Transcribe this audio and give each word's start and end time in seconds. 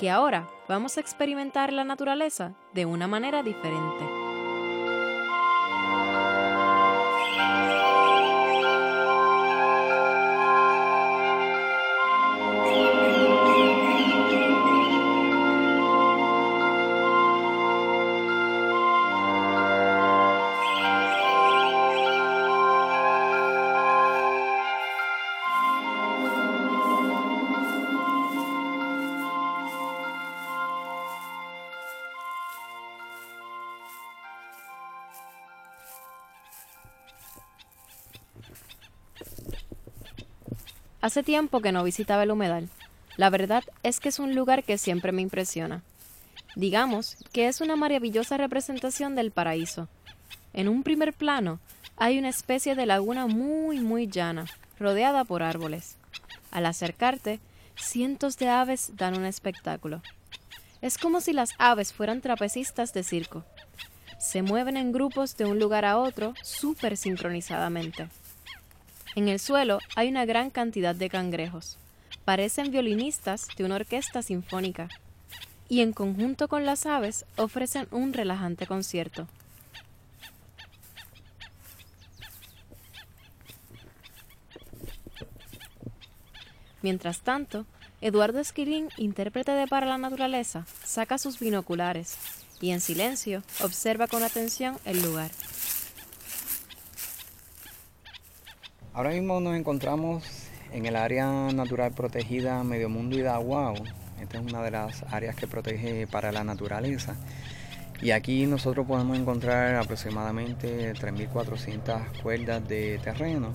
que 0.00 0.08
ahora 0.08 0.48
vamos 0.66 0.96
a 0.96 1.00
experimentar 1.02 1.74
la 1.74 1.84
naturaleza 1.84 2.54
de 2.72 2.86
una 2.86 3.06
manera 3.06 3.42
diferente. 3.42 4.19
Hace 41.10 41.24
tiempo 41.24 41.60
que 41.60 41.72
no 41.72 41.82
visitaba 41.82 42.22
el 42.22 42.30
humedal. 42.30 42.68
La 43.16 43.30
verdad 43.30 43.64
es 43.82 43.98
que 43.98 44.10
es 44.10 44.20
un 44.20 44.36
lugar 44.36 44.62
que 44.62 44.78
siempre 44.78 45.10
me 45.10 45.22
impresiona. 45.22 45.82
Digamos 46.54 47.16
que 47.32 47.48
es 47.48 47.60
una 47.60 47.74
maravillosa 47.74 48.36
representación 48.36 49.16
del 49.16 49.32
paraíso. 49.32 49.88
En 50.52 50.68
un 50.68 50.84
primer 50.84 51.12
plano 51.12 51.58
hay 51.96 52.16
una 52.20 52.28
especie 52.28 52.76
de 52.76 52.86
laguna 52.86 53.26
muy 53.26 53.80
muy 53.80 54.06
llana, 54.06 54.46
rodeada 54.78 55.24
por 55.24 55.42
árboles. 55.42 55.96
Al 56.52 56.64
acercarte, 56.64 57.40
cientos 57.74 58.38
de 58.38 58.48
aves 58.48 58.92
dan 58.94 59.18
un 59.18 59.24
espectáculo. 59.24 60.02
Es 60.80 60.96
como 60.96 61.20
si 61.20 61.32
las 61.32 61.54
aves 61.58 61.92
fueran 61.92 62.20
trapecistas 62.20 62.92
de 62.92 63.02
circo. 63.02 63.44
Se 64.20 64.42
mueven 64.42 64.76
en 64.76 64.92
grupos 64.92 65.36
de 65.36 65.46
un 65.46 65.58
lugar 65.58 65.84
a 65.84 65.98
otro 65.98 66.34
súper 66.40 66.96
sincronizadamente. 66.96 68.08
En 69.16 69.28
el 69.28 69.40
suelo 69.40 69.78
hay 69.96 70.08
una 70.08 70.24
gran 70.24 70.50
cantidad 70.50 70.94
de 70.94 71.10
cangrejos. 71.10 71.76
Parecen 72.24 72.70
violinistas 72.70 73.48
de 73.56 73.64
una 73.64 73.76
orquesta 73.76 74.22
sinfónica. 74.22 74.88
Y 75.68 75.80
en 75.80 75.92
conjunto 75.92 76.48
con 76.48 76.64
las 76.64 76.86
aves 76.86 77.24
ofrecen 77.36 77.88
un 77.90 78.12
relajante 78.12 78.66
concierto. 78.66 79.26
Mientras 86.82 87.20
tanto, 87.20 87.66
Eduardo 88.00 88.38
Esquilín, 88.38 88.88
intérprete 88.96 89.52
de 89.52 89.66
Para 89.66 89.86
la 89.86 89.98
Naturaleza, 89.98 90.66
saca 90.84 91.18
sus 91.18 91.38
binoculares 91.38 92.16
y 92.60 92.70
en 92.70 92.80
silencio 92.80 93.42
observa 93.62 94.06
con 94.06 94.22
atención 94.22 94.78
el 94.84 95.02
lugar. 95.02 95.30
Ahora 98.92 99.10
mismo 99.10 99.38
nos 99.38 99.56
encontramos 99.56 100.24
en 100.72 100.84
el 100.84 100.96
área 100.96 101.30
natural 101.52 101.92
protegida 101.92 102.64
Medio 102.64 102.88
Mundo 102.88 103.16
y 103.16 103.22
Daguao. 103.22 103.74
Esta 104.20 104.38
es 104.38 104.44
una 104.44 104.62
de 104.62 104.72
las 104.72 105.04
áreas 105.12 105.36
que 105.36 105.46
protege 105.46 106.08
para 106.08 106.32
la 106.32 106.42
naturaleza. 106.42 107.14
Y 108.02 108.10
aquí 108.10 108.46
nosotros 108.46 108.88
podemos 108.88 109.16
encontrar 109.16 109.76
aproximadamente 109.76 110.92
3.400 110.94 112.20
cuerdas 112.20 112.66
de 112.66 112.98
terreno, 112.98 113.52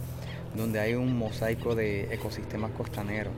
donde 0.56 0.80
hay 0.80 0.94
un 0.94 1.18
mosaico 1.18 1.76
de 1.76 2.14
ecosistemas 2.14 2.72
costaneros. 2.72 3.34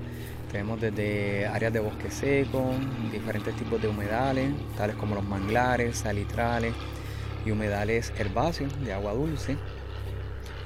Tenemos 0.52 0.80
desde 0.80 1.48
áreas 1.48 1.74
de 1.74 1.80
bosque 1.80 2.12
seco, 2.12 2.74
diferentes 3.12 3.56
tipos 3.56 3.82
de 3.82 3.88
humedales, 3.88 4.54
tales 4.78 4.96
como 4.98 5.16
los 5.16 5.24
manglares, 5.24 5.98
salitrales 5.98 6.76
y 7.44 7.50
humedales 7.50 8.14
herbáceos 8.20 8.80
de 8.86 8.94
agua 8.94 9.14
dulce 9.14 9.58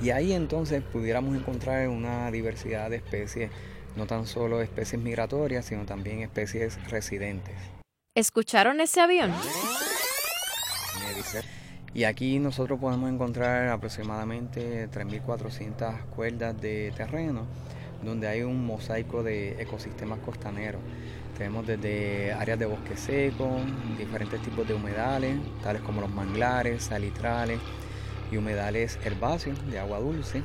y 0.02 0.10
ahí 0.10 0.34
entonces 0.34 0.82
pudiéramos 0.84 1.36
encontrar 1.36 1.88
una 1.88 2.32
diversidad 2.32 2.90
de 2.90 2.98
especies, 2.98 3.52
no 3.96 4.08
tan 4.08 4.26
solo 4.26 4.62
especies 4.62 5.02
migratorias, 5.02 5.66
sino 5.66 5.86
también 5.86 6.20
especies 6.20 6.78
residentes. 6.90 7.56
¿Escucharon 8.16 8.82
ese 8.82 9.00
avión? 9.00 9.32
Y 11.94 12.06
aquí 12.06 12.40
nosotros 12.40 12.80
podemos 12.80 13.12
encontrar 13.12 13.68
aproximadamente 13.68 14.90
3.400 14.90 16.06
cuerdas 16.06 16.60
de 16.60 16.94
terreno, 16.96 17.46
donde 18.02 18.28
hay 18.28 18.44
un 18.44 18.66
mosaico 18.66 19.24
de 19.24 19.62
ecosistemas 19.62 20.20
costaneros. 20.20 20.82
Tenemos 21.38 21.68
desde 21.68 22.34
áreas 22.34 22.60
de 22.60 22.66
bosque 22.66 22.96
seco, 22.96 23.60
diferentes 23.98 24.42
tipos 24.42 24.68
de 24.68 24.74
humedales, 24.74 25.38
tales 25.64 25.82
como 25.82 26.02
los 26.02 26.10
manglares, 26.10 26.84
salitrales, 26.84 27.60
y 28.32 28.38
humedales 28.38 28.98
herbáceos 29.04 29.60
de 29.70 29.80
agua 29.80 30.00
dulce. 30.00 30.44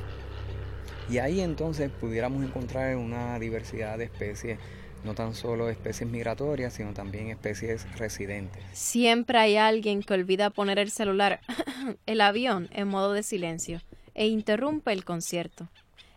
Y 1.09 1.19
ahí 1.19 1.39
entonces 1.39 1.89
pudiéramos 1.89 2.43
encontrar 2.43 2.97
una 2.97 3.39
diversidad 3.39 3.97
de 3.97 4.03
especies, 4.05 4.59
no 5.05 5.15
tan 5.15 5.33
solo 5.33 5.69
especies 5.69 6.09
migratorias, 6.09 6.73
sino 6.73 6.93
también 6.93 7.29
especies 7.29 7.87
residentes. 7.97 8.61
Siempre 8.73 9.37
hay 9.37 9.55
alguien 9.55 10.03
que 10.03 10.13
olvida 10.13 10.49
poner 10.49 10.79
el 10.79 10.91
celular, 10.91 11.39
el 12.05 12.21
avión, 12.21 12.69
en 12.73 12.89
modo 12.89 13.13
de 13.13 13.23
silencio 13.23 13.81
e 14.17 14.27
interrumpe 14.27 14.91
el 14.91 15.05
concierto. 15.05 15.69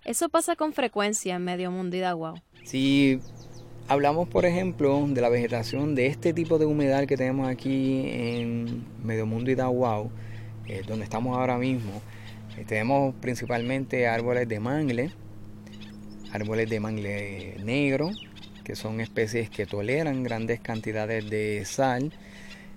Eso 0.05 0.31
pasa 0.31 0.57
con 0.57 0.73
frecuencia 0.73 1.37
en 1.37 1.45
Medio 1.45 1.71
Mundo 1.71 1.97
y 1.97 2.01
Daguao. 2.01 2.35
Si 2.65 3.21
hablamos, 3.87 4.29
por 4.29 4.47
ejemplo, 4.47 5.07
de 5.07 5.21
la 5.21 5.29
vegetación 5.29 5.95
de 5.95 6.07
este 6.07 6.33
tipo 6.33 6.59
de 6.59 6.65
humedal 6.65 7.07
que 7.07 7.19
tenemos 7.19 7.47
aquí 7.47 8.03
en 8.07 8.87
Medio 9.05 9.27
Mundo 9.27 9.51
y 9.51 9.55
Daguao, 9.55 10.11
eh, 10.71 10.85
donde 10.87 11.03
estamos 11.03 11.37
ahora 11.37 11.59
mismo, 11.59 12.01
eh, 12.57 12.65
tenemos 12.65 13.13
principalmente 13.17 14.07
árboles 14.07 14.47
de 14.47 14.61
mangle, 14.61 15.11
árboles 16.31 16.71
de 16.71 16.79
mangle 16.79 17.57
negro, 17.65 18.13
que 18.63 18.77
son 18.77 19.01
especies 19.01 19.51
que 19.51 19.67
toleran 19.67 20.23
grandes 20.23 20.61
cantidades 20.61 21.29
de 21.29 21.65
sal. 21.65 22.13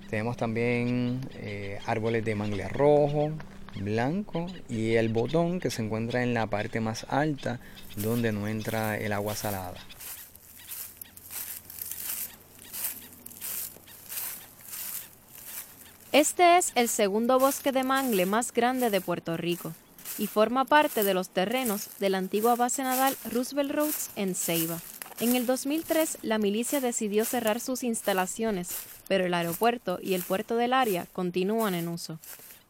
Tenemos 0.09 0.37
también 0.37 1.21
eh, 1.35 1.77
árboles 1.85 2.25
de 2.25 2.33
mangle 2.33 2.67
rojo, 2.67 3.31
blanco 3.79 4.47
y 4.69 4.93
el 4.93 5.09
botón 5.09 5.59
que 5.59 5.69
se 5.69 5.83
encuentra 5.83 6.23
en 6.23 6.33
la 6.33 6.47
parte 6.47 6.79
más 6.79 7.05
alta 7.09 7.59
donde 7.95 8.31
no 8.31 8.47
entra 8.47 8.97
el 8.97 9.13
agua 9.13 9.35
salada. 9.35 9.77
Este 16.13 16.57
es 16.57 16.73
el 16.75 16.89
segundo 16.89 17.39
bosque 17.39 17.71
de 17.71 17.83
mangle 17.83 18.27
más 18.27 18.53
grande 18.53 18.91
de 18.91 19.01
Puerto 19.01 19.35
Rico 19.35 19.73
y 20.19 20.27
forma 20.27 20.63
parte 20.63 21.03
de 21.03 21.15
los 21.15 21.29
terrenos 21.29 21.89
de 21.97 22.11
la 22.11 22.19
antigua 22.19 22.53
base 22.53 22.83
naval 22.83 23.17
Roosevelt 23.31 23.71
Roads 23.71 24.11
en 24.15 24.35
Ceiba. 24.35 24.79
En 25.19 25.35
el 25.35 25.47
2003, 25.47 26.19
la 26.21 26.37
milicia 26.37 26.81
decidió 26.81 27.25
cerrar 27.25 27.59
sus 27.59 27.81
instalaciones, 27.81 28.69
pero 29.07 29.25
el 29.25 29.33
aeropuerto 29.33 29.97
y 30.03 30.13
el 30.13 30.21
puerto 30.21 30.55
del 30.55 30.73
área 30.73 31.07
continúan 31.13 31.73
en 31.73 31.87
uso. 31.87 32.19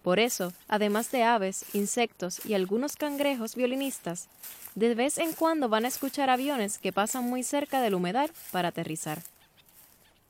Por 0.04 0.20
eso, 0.20 0.54
además 0.70 1.12
de 1.12 1.24
aves, 1.24 1.66
insectos 1.74 2.46
y 2.46 2.54
algunos 2.54 2.96
cangrejos 2.96 3.56
violinistas, 3.56 4.30
de 4.76 4.96
vez 4.96 5.18
en 5.18 5.34
cuando 5.34 5.68
van 5.68 5.84
a 5.84 5.90
escuchar 5.90 6.30
aviones 6.30 6.78
que 6.78 6.94
pasan 6.94 7.30
muy 7.30 7.44
cerca 7.44 7.82
del 7.82 7.96
humedal 7.96 8.32
para 8.54 8.70
aterrizar. 8.70 9.22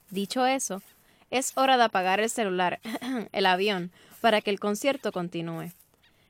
Dicho 0.10 0.48
eso, 0.48 0.81
es 1.33 1.51
hora 1.56 1.77
de 1.77 1.83
apagar 1.83 2.19
el 2.19 2.30
celular, 2.30 2.80
el 3.31 3.45
avión, 3.47 3.91
para 4.21 4.41
que 4.41 4.51
el 4.51 4.59
concierto 4.59 5.12
continúe. 5.12 5.71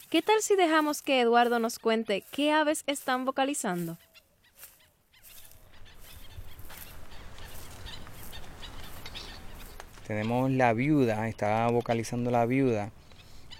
¿Qué 0.10 0.22
tal 0.22 0.42
si 0.42 0.56
dejamos 0.56 1.02
que 1.02 1.20
Eduardo 1.20 1.60
nos 1.60 1.78
cuente 1.78 2.24
qué 2.32 2.54
aves 2.54 2.86
están 2.88 3.26
vocalizando? 3.26 3.98
Tenemos 10.08 10.50
la 10.52 10.72
viuda, 10.72 11.28
está 11.28 11.68
vocalizando 11.68 12.32
la 12.32 12.46
viuda. 12.46 12.90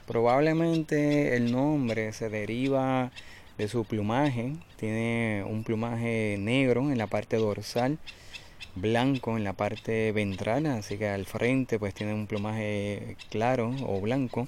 Probablemente 0.08 1.36
el 1.36 1.52
nombre 1.52 2.14
se 2.14 2.30
deriva 2.30 3.12
de 3.58 3.68
su 3.68 3.84
plumaje. 3.84 4.54
Tiene 4.78 5.44
un 5.46 5.66
plumaje 5.66 6.38
negro 6.40 6.90
en 6.90 6.98
la 6.98 7.08
parte 7.08 7.36
dorsal, 7.36 8.00
blanco 8.76 9.38
en 9.38 9.44
la 9.44 9.54
parte 9.54 10.12
ventral, 10.12 10.66
así 10.66 10.98
que 10.98 11.08
al 11.08 11.26
frente 11.26 11.80
pues 11.80 11.94
tiene 11.94 12.14
un 12.14 12.28
plumaje 12.28 13.18
claro 13.30 13.74
o 13.86 14.02
blanco. 14.02 14.48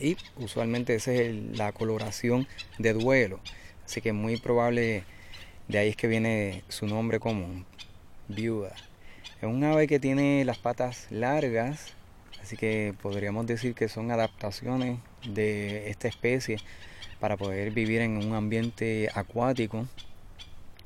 Y 0.00 0.16
usualmente 0.36 0.94
esa 0.94 1.12
es 1.12 1.34
la 1.56 1.72
coloración 1.72 2.46
de 2.78 2.92
duelo. 2.92 3.40
Así 3.84 4.00
que 4.00 4.12
muy 4.12 4.36
probable 4.36 5.04
de 5.68 5.78
ahí 5.78 5.88
es 5.88 5.96
que 5.96 6.08
viene 6.08 6.62
su 6.68 6.86
nombre 6.86 7.20
común, 7.20 7.66
viuda. 8.28 8.74
Es 9.40 9.44
un 9.48 9.62
ave 9.64 9.86
que 9.86 10.00
tiene 10.00 10.44
las 10.44 10.58
patas 10.58 11.06
largas, 11.10 11.94
así 12.40 12.56
que 12.56 12.94
podríamos 13.02 13.46
decir 13.46 13.74
que 13.74 13.88
son 13.88 14.10
adaptaciones 14.10 14.98
de 15.26 15.90
esta 15.90 16.08
especie 16.08 16.58
para 17.20 17.36
poder 17.36 17.70
vivir 17.70 18.00
en 18.00 18.16
un 18.16 18.34
ambiente 18.34 19.08
acuático. 19.14 19.86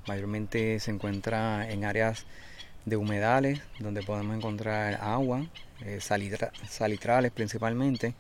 Mayormente 0.06 0.79
se 0.81 0.91
encuentra 0.91 1.70
en 1.70 1.85
áreas 1.85 2.26
de 2.87 2.97
humedales 2.97 3.61
donde 3.79 4.03
podemos 4.03 4.35
encontrar 4.35 4.99
agua, 5.03 5.47
eh, 5.85 6.00
salitrales 6.00 7.33
principalmente. 7.33 8.15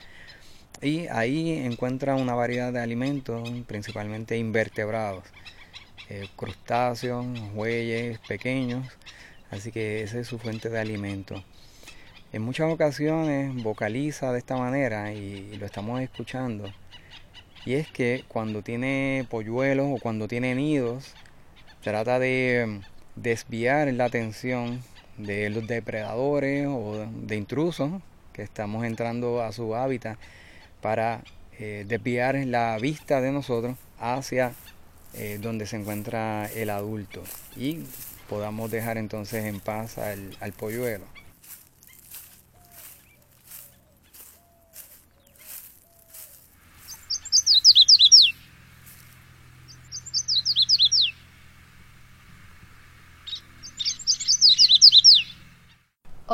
Y 0.82 1.06
ahí 1.06 1.52
encuentra 1.52 2.16
una 2.16 2.34
variedad 2.34 2.70
de 2.72 2.80
alimentos, 2.80 3.48
principalmente 3.66 4.36
invertebrados, 4.36 5.24
eh, 6.10 6.28
crustáceos, 6.36 7.24
bueyes 7.54 8.18
pequeños 8.28 8.86
Así 9.50 9.70
que 9.70 10.02
esa 10.02 10.18
es 10.18 10.26
su 10.26 10.38
fuente 10.38 10.68
de 10.68 10.78
alimento. 10.80 11.42
En 12.32 12.42
muchas 12.42 12.72
ocasiones 12.72 13.62
vocaliza 13.62 14.32
de 14.32 14.38
esta 14.38 14.56
manera 14.56 15.12
y 15.12 15.56
lo 15.56 15.66
estamos 15.66 16.00
escuchando. 16.00 16.72
Y 17.64 17.74
es 17.74 17.88
que 17.88 18.24
cuando 18.28 18.62
tiene 18.62 19.26
polluelos 19.30 19.86
o 19.90 20.00
cuando 20.00 20.28
tiene 20.28 20.54
nidos, 20.54 21.14
trata 21.82 22.18
de 22.18 22.80
desviar 23.16 23.92
la 23.92 24.04
atención 24.04 24.82
de 25.16 25.50
los 25.50 25.66
depredadores 25.66 26.66
o 26.68 27.06
de 27.22 27.36
intrusos 27.36 27.90
que 28.32 28.42
estamos 28.42 28.84
entrando 28.84 29.42
a 29.42 29.52
su 29.52 29.74
hábitat 29.74 30.18
para 30.82 31.22
eh, 31.58 31.84
desviar 31.88 32.36
la 32.46 32.78
vista 32.78 33.20
de 33.20 33.32
nosotros 33.32 33.76
hacia 33.98 34.52
eh, 35.14 35.38
donde 35.40 35.66
se 35.66 35.76
encuentra 35.76 36.46
el 36.54 36.68
adulto. 36.68 37.22
Y 37.56 37.80
podamos 38.28 38.70
dejar 38.70 38.98
entonces 38.98 39.46
en 39.46 39.60
paz 39.60 39.96
al, 39.96 40.36
al 40.40 40.52
polluelo. 40.52 41.15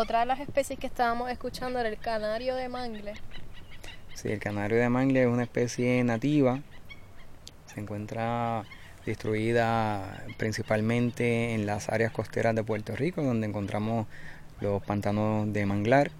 Otra 0.02 0.19
de 0.19 0.26
las 0.26 0.40
especies 0.40 0.81
que 0.81 0.88
estábamos 0.88 1.31
escuchando 1.31 1.78
era 1.78 1.88
el 1.88 1.96
canario 1.96 2.56
de 2.56 2.69
mangle. 2.69 3.14
Sí, 4.14 4.32
el 4.32 4.40
canario 4.40 4.78
de 4.78 4.88
mangle 4.88 5.22
es 5.22 5.28
una 5.28 5.44
especie 5.44 6.02
nativa. 6.02 6.58
Se 7.72 7.78
encuentra 7.78 8.64
distribuida 9.06 10.25
principalmente 10.38 11.54
en 11.54 11.66
las 11.66 11.88
áreas 11.88 12.10
costeras 12.10 12.52
de 12.56 12.64
Puerto 12.64 12.96
Rico, 12.96 13.22
donde 13.22 13.46
encontramos 13.46 14.08
los 14.60 14.82
pantanos 14.82 15.52
de 15.52 15.66
manglar. 15.66 16.10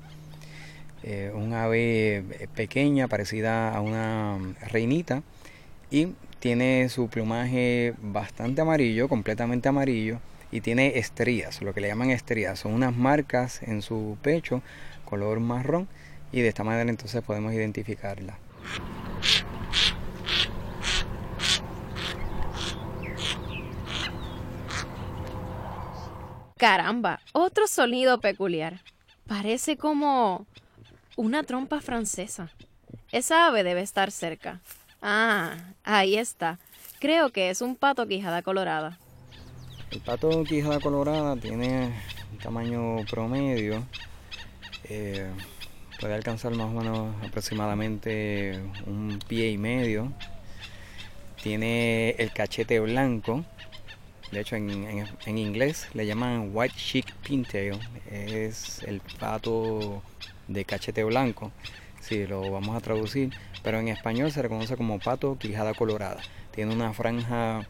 Eh, 1.03 1.33
un 1.35 1.53
ave 1.53 2.49
pequeña, 2.55 3.09
parecida 3.09 3.75
a 3.75 3.81
una 3.81 4.39
reinita, 4.71 5.25
y 5.91 6.15
tiene 6.39 6.89
su 6.89 7.09
plumaje 7.09 7.95
bastante 8.01 8.61
amarillo, 8.61 9.09
completamente 9.09 9.69
amarillo, 9.69 10.21
y 10.53 10.61
tiene 10.61 10.99
estrías, 10.99 11.63
lo 11.63 11.75
que 11.75 11.81
le 11.81 11.89
llaman 11.89 12.11
estrías, 12.11 12.61
son 12.61 12.75
unas 12.75 12.95
marcas 12.95 13.63
en 13.63 13.83
su 13.83 14.19
pecho, 14.23 14.63
color 15.05 15.41
marrón, 15.41 15.89
y 16.31 16.43
de 16.43 16.49
esta 16.49 16.63
manera 16.63 16.89
entonces 16.89 17.23
podemos 17.23 17.53
identificarla. 17.53 18.39
Caramba, 26.59 27.21
otro 27.33 27.67
sonido 27.67 28.21
peculiar. 28.21 28.83
Parece 29.27 29.77
como 29.77 30.47
una 31.17 31.43
trompa 31.43 31.81
francesa. 31.81 32.51
Esa 33.11 33.49
ave 33.49 33.65
debe 33.65 33.81
estar 33.81 34.13
cerca. 34.13 34.61
Ah, 35.01 35.57
ahí 35.83 36.17
está. 36.17 36.59
Creo 37.01 37.31
que 37.31 37.51
es 37.51 37.63
un 37.63 37.75
pato 37.75 38.07
quijada 38.07 38.43
colorada. 38.43 38.99
El 39.93 40.01
pato 40.01 40.43
quijada 40.43 40.81
colorada 40.81 41.37
tiene 41.37 41.93
un 42.33 42.39
tamaño 42.39 42.97
promedio. 43.09 43.85
Eh, 44.85 45.31
puede 46.01 46.15
alcanzar 46.15 46.53
más 46.55 46.67
o 46.67 46.81
menos 46.81 47.15
aproximadamente 47.25 48.61
un 48.87 49.21
pie 49.29 49.51
y 49.51 49.59
medio. 49.59 50.13
Tiene 51.43 52.11
el 52.19 52.33
cachete 52.33 52.81
blanco 52.81 53.45
de 54.33 54.41
hecho, 54.41 54.57
en, 54.57 55.39
inglés 55.39 55.89
le 55.93 56.07
llaman 56.07 56.51
White 56.55 56.75
Chick 56.75 57.13
Pintail. 57.17 57.79
Es 58.11 58.83
el 58.83 59.03
pato 59.21 60.03
de 60.49 60.65
cachete 60.65 61.05
blanco, 61.05 61.53
si 62.01 62.27
lo 62.27 62.51
vamos 62.51 62.75
a 62.75 62.81
traducir. 62.81 63.31
Pero 63.63 63.79
en 63.79 63.89
español 63.89 64.33
se 64.33 64.41
reconoce 64.41 64.75
como 64.79 64.99
pato 64.99 65.37
quijada 65.39 65.75
colorada. 65.75 66.23
Tiene 66.51 66.73
una 66.73 66.95
franja 66.95 67.67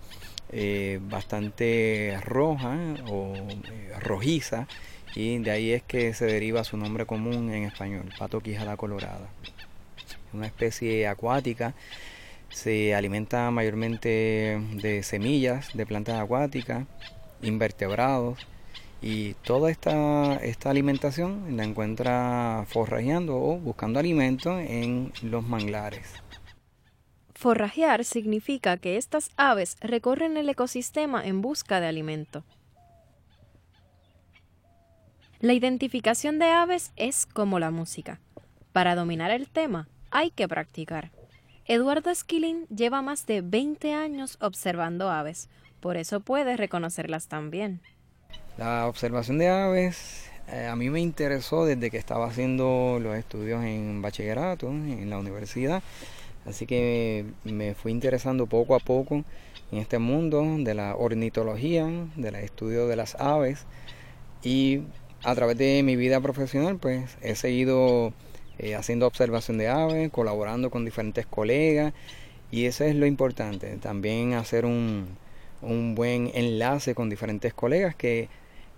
eh, 0.53 1.01
bastante 1.03 2.19
roja 2.23 2.77
o 3.09 3.35
eh, 3.35 3.93
rojiza 4.01 4.69
y 5.15 5.39
de 5.39 5.51
ahí 5.51 5.73
es 5.73 5.83
que 5.83 6.15
se 6.15 6.27
deriva 6.27 6.65
su 6.65 6.77
nombre 6.77 7.07
común 7.07 7.51
en 7.53 7.65
español, 7.65 8.11
pato 8.19 8.41
quijada 8.41 8.77
colorada. 8.77 9.29
Una 10.33 10.47
especie 10.47 11.07
acuática 11.07 11.75
se 12.51 12.95
alimenta 12.95 13.51
mayormente 13.51 14.61
de 14.75 15.03
semillas 15.03 15.71
de 15.75 15.87
plantas 15.87 16.21
acuáticas, 16.21 16.87
invertebrados 17.43 18.47
y 19.01 19.35
toda 19.35 19.71
esta, 19.71 20.37
esta 20.37 20.71
alimentación 20.71 21.57
la 21.57 21.65
encuentra 21.65 22.65
forrajeando 22.69 23.37
o 23.37 23.59
buscando 23.59 23.99
alimento 23.99 24.59
en 24.59 25.13
los 25.23 25.43
manglares. 25.43 26.22
Forrajear 27.43 28.05
significa 28.05 28.77
que 28.77 28.97
estas 28.97 29.33
aves 29.37 29.77
recorren 29.81 30.37
el 30.37 30.49
ecosistema 30.49 31.27
en 31.27 31.43
busca 31.43 31.81
de 31.81 31.89
alimento. 31.89 32.45
La 35.41 35.53
identificación 35.53 36.39
de 36.39 36.47
aves 36.47 36.93
es 36.95 37.27
como 37.27 37.59
la 37.59 37.73
música. 37.73 38.21
Para 38.73 38.95
dominar 38.95 39.33
el 39.33 39.49
tema 39.49 39.89
hay 40.13 40.31
que 40.31 40.47
practicar. 40.47 41.11
Eduardo 41.65 42.11
Esquilín 42.11 42.69
lleva 42.69 43.03
más 43.03 43.27
de 43.27 43.41
20 43.41 43.93
años 43.93 44.39
observando 44.41 45.11
aves, 45.11 45.49
por 45.81 45.97
eso 45.97 46.21
puede 46.21 46.57
reconocerlas 46.57 47.27
también. 47.27 47.81
La 48.57 48.87
observación 48.87 49.39
de 49.39 49.49
aves 49.49 50.31
eh, 50.47 50.67
a 50.67 50.77
mí 50.77 50.91
me 50.91 51.01
interesó 51.01 51.65
desde 51.65 51.91
que 51.91 51.99
estaba 51.99 52.27
haciendo 52.27 53.01
los 53.01 53.17
estudios 53.17 53.65
en 53.65 54.01
bachillerato 54.01 54.69
en 54.69 55.11
la 55.11 55.19
universidad, 55.19 55.83
así 56.47 56.67
que 56.67 57.25
me 57.45 57.75
fui 57.75 57.93
interesando 57.93 58.47
poco 58.47 58.75
a 58.75 58.81
poco 58.81 59.25
en 59.73 59.79
este 59.79 59.99
mundo 59.99 60.45
de 60.59 60.75
la 60.75 60.97
ornitología, 60.97 61.89
del 62.17 62.35
estudio 62.37 62.87
de 62.89 62.97
las 62.97 63.15
aves. 63.17 63.67
Y 64.43 64.83
a 65.25 65.35
través 65.35 65.57
de 65.57 65.83
mi 65.83 65.97
vida 65.97 66.21
profesional 66.21 66.79
pues 66.79 67.17
he 67.23 67.35
seguido 67.35 68.13
eh, 68.59 68.75
haciendo 68.75 69.07
observación 69.07 69.59
de 69.59 69.69
aves, 69.69 70.11
colaborando 70.11 70.71
con 70.71 70.85
diferentes 70.85 71.27
colegas. 71.27 71.93
Y 72.51 72.67
eso 72.67 72.85
es 72.85 72.95
lo 72.95 73.07
importante, 73.07 73.77
también 73.79 74.35
hacer 74.35 74.67
un, 74.67 75.17
buen 75.95 76.31
enlace 76.35 76.95
con 76.95 77.09
diferentes 77.09 77.55
colegas 77.55 77.95
que 77.95 78.29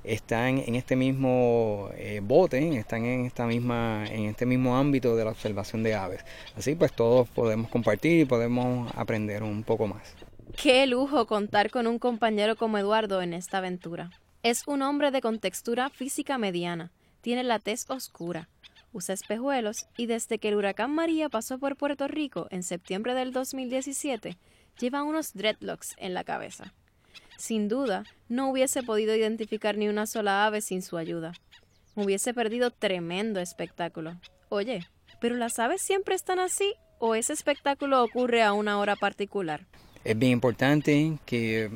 están 0.04 0.58
en 0.58 0.74
este 0.74 0.96
mismo 0.96 1.90
eh, 1.96 2.20
bote, 2.22 2.76
están 2.78 3.04
en 3.04 3.24
esta 3.26 3.46
misma, 3.46 4.04
en 4.06 4.26
este 4.26 4.46
mismo 4.46 4.76
ámbito 4.76 5.16
de 5.16 5.24
la 5.24 5.30
observación 5.30 5.82
de 5.82 5.94
aves. 5.94 6.24
Así 6.56 6.74
pues 6.74 6.92
todos 6.92 7.28
podemos 7.28 7.70
compartir 7.70 8.20
y 8.20 8.24
podemos 8.24 8.92
aprender 8.94 9.42
un 9.42 9.62
poco 9.62 9.86
más. 9.86 10.14
Qué 10.56 10.86
lujo 10.86 11.26
contar 11.26 11.70
con 11.70 11.86
un 11.86 11.98
compañero 11.98 12.56
como 12.56 12.78
Eduardo 12.78 13.22
en 13.22 13.34
esta 13.34 13.58
aventura. 13.58 14.10
Es 14.42 14.62
un 14.68 14.82
hombre 14.82 15.10
de 15.10 15.20
contextura 15.20 15.90
física 15.90 16.38
mediana 16.38 16.92
tiene 17.24 17.42
la 17.42 17.58
tez 17.58 17.88
oscura, 17.88 18.50
usa 18.92 19.14
espejuelos 19.14 19.86
y 19.96 20.04
desde 20.04 20.38
que 20.38 20.48
el 20.48 20.56
huracán 20.56 20.94
María 20.94 21.30
pasó 21.30 21.58
por 21.58 21.74
Puerto 21.74 22.06
Rico 22.06 22.48
en 22.50 22.62
septiembre 22.62 23.14
del 23.14 23.32
2017, 23.32 24.36
lleva 24.78 25.02
unos 25.02 25.32
dreadlocks 25.32 25.94
en 25.96 26.12
la 26.12 26.22
cabeza. 26.22 26.74
Sin 27.36 27.68
duda, 27.68 28.04
no 28.28 28.50
hubiese 28.50 28.82
podido 28.82 29.14
identificar 29.14 29.76
ni 29.76 29.88
una 29.88 30.06
sola 30.06 30.46
ave 30.46 30.60
sin 30.60 30.82
su 30.82 30.96
ayuda. 30.96 31.32
Hubiese 31.94 32.34
perdido 32.34 32.70
tremendo 32.70 33.40
espectáculo. 33.40 34.16
Oye, 34.48 34.86
¿pero 35.20 35.36
las 35.36 35.58
aves 35.58 35.82
siempre 35.82 36.14
están 36.14 36.38
así 36.38 36.74
o 36.98 37.14
ese 37.14 37.32
espectáculo 37.32 38.02
ocurre 38.02 38.42
a 38.42 38.52
una 38.52 38.78
hora 38.78 38.96
particular? 38.96 39.66
Es 40.04 40.18
bien 40.18 40.32
importante 40.32 41.18
que 41.26 41.70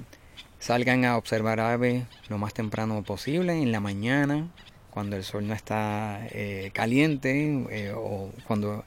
salgan 0.59 1.05
a 1.05 1.17
observar 1.17 1.61
aves 1.61 2.05
lo 2.29 2.39
más 2.39 2.55
temprano 2.55 3.03
posible, 3.03 3.53
en 3.55 3.73
la 3.73 3.81
mañana, 3.81 4.49
cuando 4.91 5.17
el 5.17 5.25
sol 5.25 5.47
no 5.47 5.55
está 5.55 6.27
eh, 6.31 6.71
caliente 6.73 7.67
eh, 7.71 7.93
o 7.95 8.31
cuando 8.47 8.85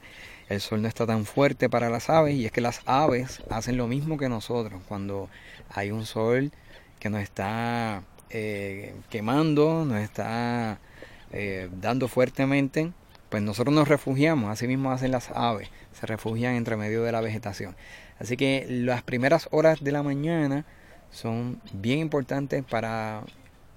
el 0.52 0.62
sol 0.62 0.82
no 0.82 0.88
está 0.88 1.06
tan 1.06 1.26
fuerte 1.26 1.70
para 1.70 1.90
las 1.90 2.10
aves. 2.10 2.36
Y 2.36 2.46
es 2.46 2.52
que 2.52 2.62
las 2.62 2.82
aves 2.86 3.42
hacen 3.50 3.78
lo 3.78 3.88
mismo 3.88 4.18
que 4.18 4.30
nosotros. 4.30 4.82
Cuando 4.88 5.30
hay 5.70 5.92
un 5.92 6.06
sol 6.06 6.52
que 7.00 7.10
nos 7.10 7.22
está 7.22 8.04
eh, 8.30 8.96
quemando, 9.10 9.86
nos 9.86 10.00
está 10.00 10.80
dando 11.80 12.10
fuertemente, 12.10 12.92
pues 13.30 13.42
nosotros 13.42 13.74
nos 13.74 13.88
refugiamos. 13.88 14.52
Así 14.52 14.68
mismo 14.68 14.92
hacen 14.92 15.12
las 15.12 15.32
aves, 15.32 15.70
se 15.94 16.06
refugian 16.06 16.56
entre 16.56 16.76
medio 16.76 17.04
de 17.04 17.14
la 17.14 17.22
vegetación. 17.22 17.76
Así 18.20 18.38
que 18.38 18.68
las 18.70 19.02
primeras 19.02 19.48
horas 19.52 19.82
de 19.82 19.92
la 19.94 20.04
mañana 20.04 20.66
son 21.10 21.62
bien 21.74 22.00
importantes 22.00 22.64
para 22.64 23.24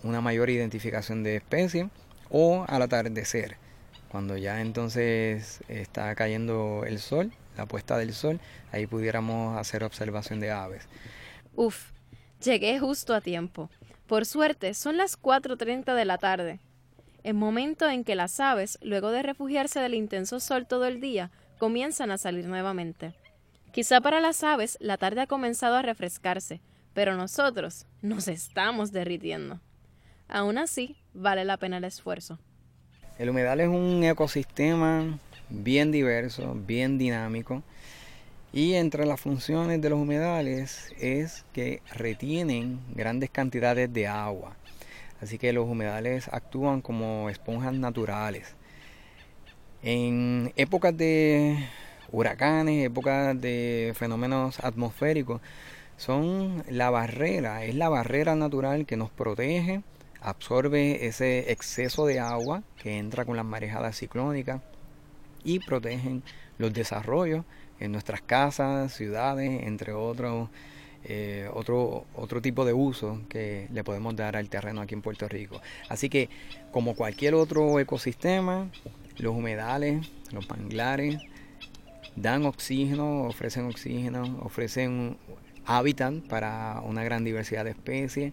una 0.03 0.21
mayor 0.21 0.51
identificación 0.51 1.23
de 1.23 1.37
especies 1.37 1.87
o 2.29 2.65
al 2.69 2.83
atardecer, 2.83 3.57
cuando 4.15 4.37
ya 4.37 4.61
entonces 4.61 5.59
está 5.67 6.15
cayendo 6.15 6.85
el 6.87 7.01
sol, 7.01 7.33
la 7.57 7.67
puesta 7.67 7.99
del 7.99 8.15
sol, 8.15 8.39
ahí 8.71 8.87
pudiéramos 8.87 9.59
hacer 9.59 9.83
observación 9.83 10.39
de 10.39 10.53
aves. 10.53 10.87
Uf, 11.57 11.91
llegué 12.41 12.79
justo 12.79 13.13
a 13.13 13.21
tiempo. 13.21 13.71
Por 14.07 14.25
suerte, 14.25 14.73
son 14.75 14.99
las 14.99 15.21
4.30 15.21 15.97
de 15.97 16.05
la 16.05 16.19
tarde, 16.19 16.61
el 17.25 17.35
momento 17.35 17.91
en 17.91 18.05
que 18.05 18.15
las 18.15 18.39
aves, 18.39 18.79
luego 18.83 19.11
de 19.11 19.25
refugiarse 19.25 19.81
del 19.81 19.95
intenso 19.95 20.39
sol 20.39 20.69
todo 20.69 20.87
el 20.87 21.01
día, 21.01 21.33
comienzan 21.59 22.13
a 22.13 22.17
salir 22.17 22.47
nuevamente. 22.47 23.15
Quizá 23.73 24.01
para 24.01 24.21
las 24.21 24.45
aves 24.45 24.79
la 24.79 24.97
tarde 24.97 25.23
ha 25.23 25.27
comenzado 25.27 25.75
a 25.75 25.83
refrescarse, 25.83 26.61
pero 26.93 27.17
nosotros 27.17 27.87
nos 28.01 28.29
estamos 28.29 28.93
derritiendo. 28.93 29.59
Aún 30.29 30.57
así, 30.57 30.99
vale 31.15 31.45
la 31.45 31.57
pena 31.57 31.79
el 31.79 31.85
esfuerzo. 31.85 32.39
El 33.17 33.31
humedal 33.31 33.61
es 33.61 33.69
un 33.69 34.03
ecosistema 34.03 35.21
bien 35.49 35.93
diverso, 35.93 36.57
bien 36.67 36.99
dinámico. 36.99 37.63
Y 38.53 38.75
entre 38.75 39.07
las 39.07 39.21
funciones 39.21 39.81
de 39.81 39.91
los 39.91 40.01
humedales 40.01 40.93
es 40.99 41.45
que 41.53 41.81
retienen 41.93 42.81
grandes 42.93 43.31
cantidades 43.31 43.93
de 43.93 44.09
agua. 44.09 44.57
Así 45.21 45.39
que 45.39 45.53
los 45.53 45.69
humedales 45.69 46.29
actúan 46.33 46.81
como 46.81 47.31
esponjas 47.31 47.73
naturales. 47.75 48.57
En 49.85 50.53
épocas 50.57 50.97
de 50.97 51.57
huracanes, 52.11 52.85
épocas 52.85 53.41
de 53.41 53.93
fenómenos 53.95 54.59
atmosféricos, 54.59 55.41
son 55.97 56.65
la 56.69 56.91
barrera, 56.91 57.65
es 57.65 57.77
la 57.77 57.89
barrera 57.89 58.35
natural 58.35 58.87
que 58.87 58.97
nos 58.97 59.11
protege, 59.11 59.83
absorbe 60.25 61.07
ese 61.07 61.53
exceso 61.53 62.07
de 62.07 62.19
agua 62.19 62.63
que 62.83 62.99
entra 62.99 63.25
con 63.25 63.37
las 63.37 63.45
marejadas 63.45 63.97
ciclónicas 63.97 64.63
y 65.45 65.59
protegen 65.59 66.23
los 66.57 66.73
desarrollos 66.73 67.45
en 67.79 67.93
nuestras 67.93 68.23
casas, 68.23 68.95
ciudades, 68.95 69.65
entre 69.65 69.93
otros, 69.93 70.49
eh, 71.05 71.51
otro, 71.53 72.07
otro 72.15 72.41
tipo 72.41 72.65
de 72.65 72.73
uso 72.73 73.21
que 73.29 73.69
le 73.71 73.85
podemos 73.85 74.17
dar 74.17 74.37
al 74.37 74.49
terreno 74.49 74.81
aquí 74.81 74.95
en 74.95 75.03
Puerto 75.03 75.29
Rico. 75.29 75.61
Así 75.91 76.09
que, 76.09 76.31
como 76.73 76.95
cualquier 76.95 77.35
otro 77.35 77.79
ecosistema, 77.79 78.71
los 79.19 79.35
humedales, 79.35 80.11
los 80.33 80.49
manglares, 80.49 81.19
dan 82.17 82.47
oxígeno, 82.47 83.25
ofrecen 83.25 83.67
oxígeno, 83.67 84.39
ofrecen 84.43 85.19
hábitat 85.67 86.15
para 86.29 86.81
una 86.81 87.05
gran 87.05 87.25
diversidad 87.25 87.65
de 87.65 87.73
especies 87.73 88.33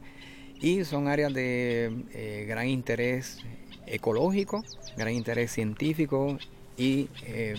y 0.62 0.86
son 0.86 1.08
áreas 1.08 1.34
de 1.34 2.06
eh, 2.14 2.46
gran 2.48 2.68
interés 2.68 3.40
ecológico, 3.88 4.64
gran 4.96 5.14
interés 5.14 5.52
científico 5.52 6.38
y 6.78 7.10
eh, 7.24 7.56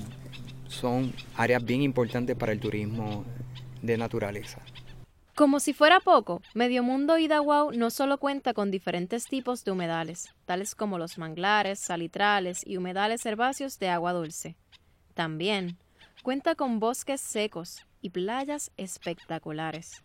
son 0.69 1.13
áreas 1.37 1.65
bien 1.65 1.83
importantes 1.83 2.37
para 2.37 2.53
el 2.53 2.61
turismo 2.61 3.25
de 3.83 3.99
naturaleza. 3.99 4.61
Como 5.35 5.61
si 5.61 5.73
fuera 5.73 6.01
poco, 6.01 6.43
Medio 6.55 6.83
Mundo 6.83 7.19
Idawao 7.19 7.73
no 7.73 7.91
solo 7.91 8.19
cuenta 8.19 8.55
con 8.55 8.71
diferentes 8.71 9.25
tipos 9.25 9.65
de 9.65 9.73
humedales, 9.73 10.29
tales 10.45 10.75
como 10.75 10.99
los 10.99 11.19
manglares, 11.19 11.79
salitrales 11.79 12.61
y 12.67 12.77
humedales 12.77 13.25
herbáceos 13.27 13.79
de 13.79 13.89
agua 13.89 14.13
dulce. 14.13 14.57
También 15.15 15.79
cuenta 16.23 16.55
con 16.55 16.79
bosques 16.79 17.21
secos, 17.21 17.85
y 18.03 18.11
playas 18.11 18.71
espectaculares. 18.77 20.03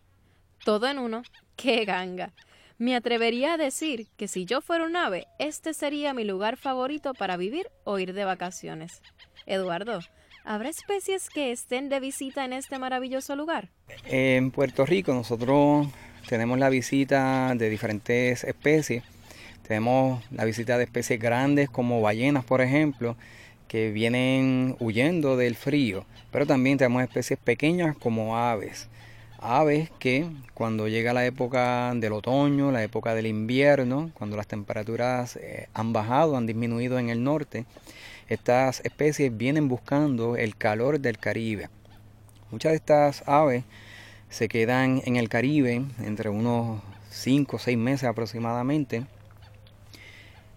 Todo 0.64 0.88
en 0.88 1.00
uno, 1.00 1.24
qué 1.56 1.84
ganga. 1.84 2.32
Me 2.80 2.96
atrevería 2.96 3.54
a 3.54 3.58
decir 3.58 4.06
que 4.18 4.28
si 4.28 4.46
yo 4.46 4.62
fuera 4.62 4.86
un 4.86 4.96
ave, 4.96 5.26
este 5.40 5.74
sería 5.74 6.14
mi 6.14 6.24
lugar 6.24 6.58
favorito 6.58 7.16
para 7.16 7.36
vivir 7.36 7.68
o 7.86 7.98
ir 7.98 8.14
de 8.14 8.24
vacaciones. 8.24 9.02
Eduardo, 9.48 10.00
¿habrá 10.46 10.70
especies 10.70 11.30
que 11.30 11.52
estén 11.52 11.90
de 11.90 12.00
visita 12.00 12.46
en 12.46 12.54
este 12.54 12.78
maravilloso 12.78 13.36
lugar? 13.36 13.70
En 14.06 14.52
Puerto 14.52 14.86
Rico 14.86 15.12
nosotros 15.12 15.88
tenemos 16.30 16.60
la 16.60 16.70
visita 16.70 17.56
de 17.56 17.68
diferentes 17.68 18.44
especies. 18.44 19.04
Tenemos 19.68 20.24
la 20.30 20.46
visita 20.46 20.78
de 20.78 20.84
especies 20.84 21.20
grandes 21.20 21.72
como 21.72 22.00
ballenas, 22.02 22.46
por 22.46 22.62
ejemplo, 22.62 23.18
que 23.68 23.92
vienen 23.92 24.76
huyendo 24.80 25.36
del 25.36 25.56
frío, 25.56 26.06
pero 26.32 26.46
también 26.46 26.78
tenemos 26.78 27.02
especies 27.02 27.40
pequeñas 27.40 27.98
como 27.98 28.38
aves. 28.38 28.88
Aves 29.40 29.92
que 30.00 30.30
cuando 30.56 30.88
llega 30.88 31.14
la 31.14 31.26
época 31.26 31.94
del 31.96 32.14
otoño, 32.14 32.72
la 32.72 32.84
época 32.84 33.14
del 33.14 33.28
invierno, 33.28 34.10
cuando 34.16 34.36
las 34.36 34.48
temperaturas 34.48 35.36
eh, 35.36 35.70
han 35.74 35.94
bajado, 35.94 36.38
han 36.38 36.48
disminuido 36.48 36.98
en 36.98 37.10
el 37.10 37.24
norte, 37.24 37.66
estas 38.30 38.82
especies 38.84 39.36
vienen 39.38 39.68
buscando 39.68 40.36
el 40.36 40.56
calor 40.56 41.00
del 41.00 41.20
Caribe. 41.20 41.70
Muchas 42.50 42.72
de 42.72 42.78
estas 42.78 43.24
aves 43.28 43.64
se 44.30 44.48
quedan 44.48 45.02
en 45.06 45.18
el 45.18 45.30
Caribe 45.30 45.86
entre 46.04 46.30
unos 46.30 46.82
5 47.12 47.56
o 47.56 47.60
6 47.60 47.78
meses 47.78 48.10
aproximadamente, 48.10 49.06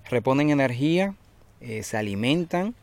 reponen 0.09 0.51
energía, 0.51 1.15
eh, 1.61 1.83
se 1.83 1.99
alimentan 1.99 2.75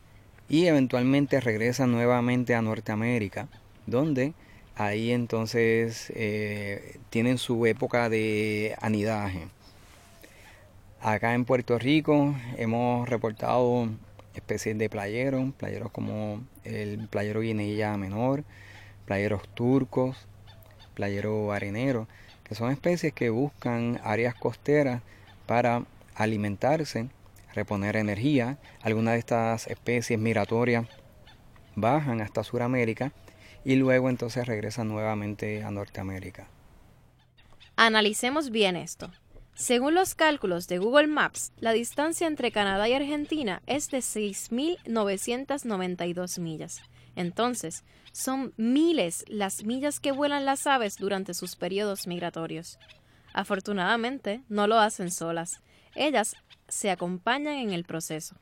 y 0.48 0.66
eventualmente 0.66 1.40
regresan 1.40 1.90
nuevamente 1.90 2.54
a 2.54 2.62
Norteamérica, 2.62 3.48
donde 3.86 4.32
ahí 4.78 5.10
entonces 5.10 6.12
eh, 6.14 6.98
tienen 7.10 7.36
su 7.36 7.66
época 7.66 8.08
de 8.08 8.76
anidaje. 8.80 9.48
Acá 11.00 11.34
en 11.34 11.44
Puerto 11.44 11.78
Rico 11.78 12.34
hemos 12.56 13.08
reportado 13.08 13.88
especies 14.34 14.78
de 14.78 14.88
playeros, 14.88 15.52
playeros 15.54 15.90
como 15.90 16.42
el 16.64 17.08
playero 17.08 17.40
guineilla 17.40 17.96
menor, 17.96 18.44
playeros 19.04 19.48
turcos, 19.48 20.28
playero 20.94 21.52
arenero, 21.52 22.06
que 22.44 22.54
son 22.54 22.70
especies 22.70 23.12
que 23.12 23.30
buscan 23.30 24.00
áreas 24.04 24.34
costeras 24.34 25.02
para 25.46 25.84
alimentarse 26.14 27.08
reponer 27.52 27.96
energía. 27.96 28.58
Algunas 28.82 29.14
de 29.14 29.18
estas 29.18 29.66
especies 29.66 30.18
migratorias 30.20 30.86
bajan 31.74 32.20
hasta 32.20 32.44
Sudamérica 32.44 33.12
y 33.68 33.76
luego 33.76 34.08
entonces 34.08 34.46
regresan 34.46 34.88
nuevamente 34.88 35.62
a 35.62 35.70
Norteamérica. 35.70 36.48
Analicemos 37.76 38.48
bien 38.48 38.76
esto. 38.76 39.12
Según 39.54 39.94
los 39.94 40.14
cálculos 40.14 40.68
de 40.68 40.78
Google 40.78 41.08
Maps, 41.08 41.52
la 41.58 41.72
distancia 41.72 42.26
entre 42.26 42.50
Canadá 42.50 42.88
y 42.88 42.94
Argentina 42.94 43.60
es 43.66 43.90
de 43.90 43.98
6.992 43.98 46.40
millas. 46.40 46.80
Entonces, 47.14 47.84
son 48.10 48.54
miles 48.56 49.26
las 49.28 49.64
millas 49.64 50.00
que 50.00 50.12
vuelan 50.12 50.46
las 50.46 50.66
aves 50.66 50.96
durante 50.96 51.34
sus 51.34 51.54
periodos 51.54 52.06
migratorios. 52.06 52.78
Afortunadamente, 53.34 54.40
no 54.48 54.66
lo 54.66 54.78
hacen 54.78 55.10
solas. 55.10 55.60
Ellas 55.94 56.36
se 56.68 56.90
acompañan 56.90 57.56
en 57.56 57.74
el 57.74 57.84
proceso. 57.84 58.34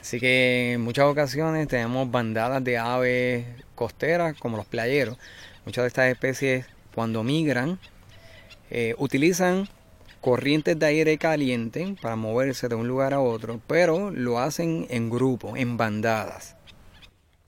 Así 0.00 0.18
que 0.18 0.72
en 0.72 0.80
muchas 0.80 1.04
ocasiones 1.06 1.68
tenemos 1.68 2.10
bandadas 2.10 2.64
de 2.64 2.78
aves 2.78 3.46
costeras 3.74 4.36
como 4.38 4.56
los 4.56 4.66
playeros. 4.66 5.18
Muchas 5.66 5.84
de 5.84 5.88
estas 5.88 6.10
especies 6.10 6.66
cuando 6.94 7.22
migran 7.22 7.78
eh, 8.70 8.94
utilizan 8.98 9.68
corrientes 10.20 10.78
de 10.78 10.86
aire 10.86 11.18
caliente 11.18 11.96
para 12.00 12.16
moverse 12.16 12.68
de 12.68 12.74
un 12.74 12.88
lugar 12.88 13.14
a 13.14 13.20
otro, 13.20 13.60
pero 13.66 14.10
lo 14.10 14.38
hacen 14.38 14.86
en 14.90 15.10
grupo, 15.10 15.56
en 15.56 15.76
bandadas. 15.76 16.56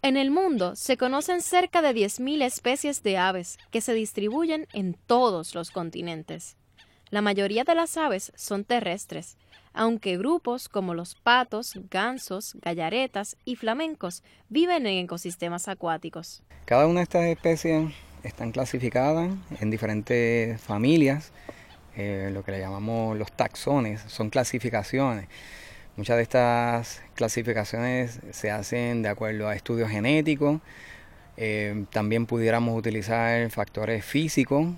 En 0.02 0.16
el 0.16 0.30
mundo 0.30 0.75
se 0.75 0.97
conocen 0.97 1.42
cerca 1.42 1.80
de 1.80 1.94
10.000 1.94 2.42
especies 2.42 3.02
de 3.02 3.18
aves 3.18 3.59
que 3.71 3.80
se 3.80 3.94
distribuyen 3.94 4.66
en 4.73 4.94
todos 4.94 5.54
los 5.54 5.71
continentes. 5.71 6.56
La 7.11 7.23
mayoría 7.23 7.62
de 7.62 7.75
las 7.75 7.97
aves 7.97 8.32
son 8.35 8.64
terrestres, 8.64 9.37
aunque 9.74 10.16
grupos 10.16 10.68
como 10.68 10.94
los 10.94 11.14
patos, 11.14 11.78
gansos, 11.90 12.56
gallaretas 12.62 13.36
y 13.44 13.56
flamencos 13.56 14.22
viven 14.48 14.86
en 14.86 15.04
ecosistemas 15.04 15.68
acuáticos. 15.68 16.42
Cada 16.64 16.86
una 16.86 17.00
de 17.00 17.04
estas 17.04 17.24
especies 17.24 17.92
están 18.22 18.52
clasificadas 18.52 19.30
en 19.60 19.70
diferentes 19.70 20.60
familias, 20.60 21.32
eh, 21.96 22.30
lo 22.32 22.44
que 22.44 22.52
le 22.52 22.60
llamamos 22.60 23.18
los 23.18 23.32
taxones, 23.32 24.00
son 24.06 24.30
clasificaciones. 24.30 25.28
Muchas 25.96 26.16
de 26.16 26.22
estas 26.22 27.02
clasificaciones 27.14 28.20
se 28.30 28.50
hacen 28.50 29.02
de 29.02 29.10
acuerdo 29.10 29.48
a 29.48 29.54
estudios 29.54 29.90
genéticos. 29.90 30.60
Eh, 31.36 31.84
también 31.90 32.24
pudiéramos 32.24 32.78
utilizar 32.78 33.50
factores 33.50 34.02
físicos. 34.02 34.68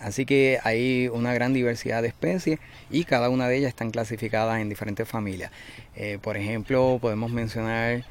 Así 0.00 0.24
que 0.24 0.58
hay 0.64 1.08
una 1.08 1.34
gran 1.34 1.52
diversidad 1.52 2.00
de 2.00 2.08
especies 2.08 2.58
y 2.90 3.04
cada 3.04 3.28
una 3.28 3.48
de 3.48 3.58
ellas 3.58 3.68
están 3.68 3.90
clasificadas 3.90 4.60
en 4.60 4.68
diferentes 4.68 5.06
familias. 5.06 5.52
Eh, 5.94 6.18
por 6.22 6.36
ejemplo, 6.36 6.98
podemos 7.00 7.30
mencionar 7.30 8.04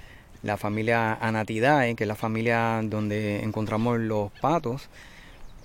la 0.43 0.58
familia 0.58 1.15
Anatidae, 1.15 1.96
que 1.96 2.03
es 2.03 2.08
la 2.08 2.15
familia 2.15 2.81
donde 2.84 3.43
encontramos 3.43 4.00
los 4.00 4.31
patos. 4.39 4.88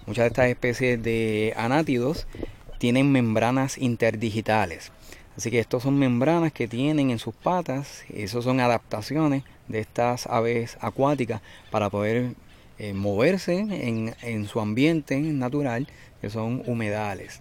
Muchas 0.07 0.25
de 0.25 0.29
estas 0.29 0.49
especies 0.49 1.03
de 1.03 1.53
anátidos 1.57 2.27
tienen 2.79 3.13
membranas 3.13 3.79
interdigitales. 3.79 4.93
Así 5.37 5.51
que 5.51 5.59
estos 5.59 5.83
son 5.83 5.99
membranas 5.99 6.53
que 6.53 6.69
tienen 6.69 7.11
en 7.11 7.19
sus 7.19 7.35
patas, 7.35 8.05
esos 8.09 8.45
son 8.45 8.61
adaptaciones 8.61 9.43
de 9.69 9.81
estas 9.81 10.27
aves 10.27 10.79
acuáticas 10.81 11.41
para 11.71 11.91
poder 11.91 12.35
eh, 12.79 12.93
moverse 12.93 13.55
en, 13.59 14.49
su 14.49 14.61
ambiente 14.61 15.19
natural, 15.19 15.87
que 16.21 16.31
son 16.31 16.63
humedales. 16.67 17.41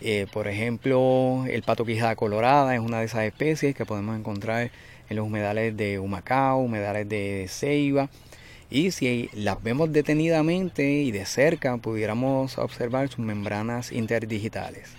Eh, 0.00 0.26
por 0.32 0.48
ejemplo, 0.48 1.44
el 1.48 1.62
pato 1.62 1.84
quijada 1.84 2.16
colorada 2.16 2.74
es 2.74 2.80
una 2.80 3.00
de 3.00 3.06
esas 3.06 3.24
especies 3.24 3.74
que 3.74 3.84
podemos 3.84 4.18
encontrar 4.18 4.70
en 5.10 5.16
los 5.16 5.26
humedales 5.26 5.76
de 5.76 5.98
Humacao, 5.98 6.58
humedales 6.58 7.08
de 7.08 7.46
Ceiba. 7.48 8.08
Y 8.70 8.92
si 8.92 9.28
las 9.34 9.62
vemos 9.62 9.92
detenidamente 9.92 10.88
y 10.88 11.10
de 11.10 11.26
cerca, 11.26 11.76
pudiéramos 11.76 12.56
observar 12.56 13.08
sus 13.08 13.18
membranas 13.18 13.90
interdigitales. 13.92 14.94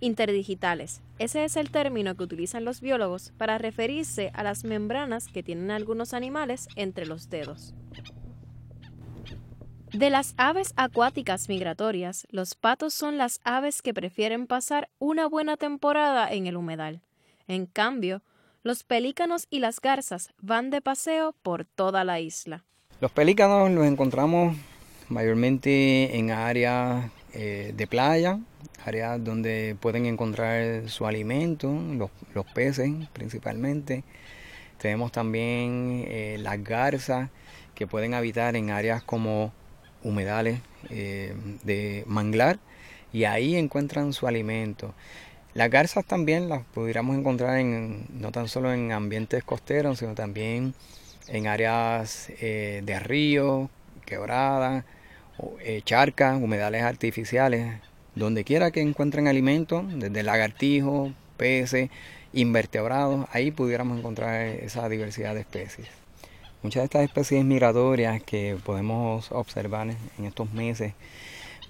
Interdigitales. 0.00 1.00
Ese 1.18 1.44
es 1.44 1.56
el 1.56 1.70
término 1.70 2.14
que 2.14 2.22
utilizan 2.22 2.64
los 2.64 2.80
biólogos 2.80 3.32
para 3.36 3.58
referirse 3.58 4.30
a 4.34 4.42
las 4.42 4.64
membranas 4.64 5.28
que 5.28 5.42
tienen 5.42 5.70
algunos 5.70 6.14
animales 6.14 6.68
entre 6.76 7.06
los 7.06 7.28
dedos. 7.28 7.74
De 9.92 10.08
las 10.08 10.34
aves 10.36 10.72
acuáticas 10.76 11.48
migratorias, 11.48 12.24
los 12.30 12.54
patos 12.54 12.94
son 12.94 13.18
las 13.18 13.40
aves 13.42 13.82
que 13.82 13.92
prefieren 13.92 14.46
pasar 14.46 14.88
una 15.00 15.26
buena 15.26 15.56
temporada 15.56 16.30
en 16.30 16.46
el 16.46 16.56
humedal. 16.56 17.00
En 17.48 17.66
cambio, 17.66 18.22
los 18.62 18.84
pelícanos 18.84 19.48
y 19.50 19.58
las 19.58 19.80
garzas 19.80 20.32
van 20.40 20.70
de 20.70 20.80
paseo 20.80 21.34
por 21.42 21.64
toda 21.64 22.04
la 22.04 22.20
isla. 22.20 22.64
Los 23.00 23.10
pelícanos 23.10 23.68
los 23.72 23.84
encontramos 23.84 24.56
mayormente 25.08 26.16
en 26.16 26.30
áreas 26.30 27.10
eh, 27.34 27.74
de 27.76 27.86
playa, 27.88 28.38
áreas 28.86 29.22
donde 29.24 29.76
pueden 29.80 30.06
encontrar 30.06 30.88
su 30.88 31.04
alimento, 31.04 31.68
los, 32.32 32.46
peces 32.54 32.92
principalmente. 33.12 34.04
Tenemos 34.78 35.10
también 35.10 36.04
eh, 36.06 36.36
las 36.38 36.62
garzas 36.62 37.28
que 37.74 37.88
pueden 37.88 38.14
habitar 38.14 38.54
en 38.54 38.70
áreas 38.70 39.02
como 39.02 39.52
humedales 40.02 40.60
eh, 40.88 41.34
de 41.62 42.04
manglar 42.06 42.58
y 43.12 43.24
ahí 43.24 43.56
encuentran 43.56 44.12
su 44.12 44.26
alimento. 44.26 44.94
Las 45.54 45.70
garzas 45.70 46.04
también 46.04 46.48
las 46.48 46.64
pudiéramos 46.64 47.16
encontrar 47.16 47.58
en, 47.58 48.06
no 48.10 48.30
tan 48.30 48.48
solo 48.48 48.72
en 48.72 48.92
ambientes 48.92 49.42
costeros, 49.42 49.98
sino 49.98 50.14
también 50.14 50.74
en 51.28 51.46
áreas 51.46 52.28
eh, 52.40 52.82
de 52.84 53.00
ríos, 53.00 53.68
quebradas, 54.06 54.84
charcas, 55.84 56.40
humedales 56.40 56.82
artificiales, 56.82 57.80
donde 58.14 58.44
quiera 58.44 58.70
que 58.70 58.80
encuentren 58.80 59.26
alimentos, 59.26 59.84
desde 59.98 60.22
lagartijos, 60.22 61.12
peces, 61.36 61.90
invertebrados, 62.32 63.26
ahí 63.32 63.50
pudiéramos 63.50 63.98
encontrar 63.98 64.46
esa 64.46 64.88
diversidad 64.88 65.34
de 65.34 65.40
especies. 65.40 65.99
Muchas 66.62 66.82
de 66.82 66.84
estas 66.84 67.04
especies 67.04 67.42
migratorias 67.42 68.22
que 68.22 68.58
podemos 68.64 69.32
observar 69.32 69.88
en 70.18 70.24
estos 70.24 70.52
meses 70.52 70.92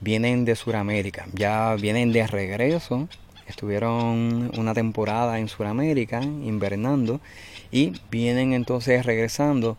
vienen 0.00 0.44
de 0.44 0.56
Sudamérica, 0.56 1.26
ya 1.32 1.76
vienen 1.76 2.12
de 2.12 2.26
regreso, 2.26 3.08
estuvieron 3.46 4.50
una 4.58 4.74
temporada 4.74 5.38
en 5.38 5.48
Sudamérica 5.48 6.22
invernando 6.22 7.20
y 7.70 7.92
vienen 8.10 8.52
entonces 8.52 9.06
regresando, 9.06 9.76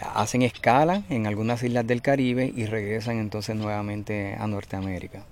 hacen 0.00 0.42
escala 0.42 1.02
en 1.08 1.26
algunas 1.26 1.62
islas 1.64 1.86
del 1.86 2.02
Caribe 2.02 2.52
y 2.54 2.66
regresan 2.66 3.18
entonces 3.18 3.56
nuevamente 3.56 4.36
a 4.38 4.46
Norteamérica. 4.46 5.24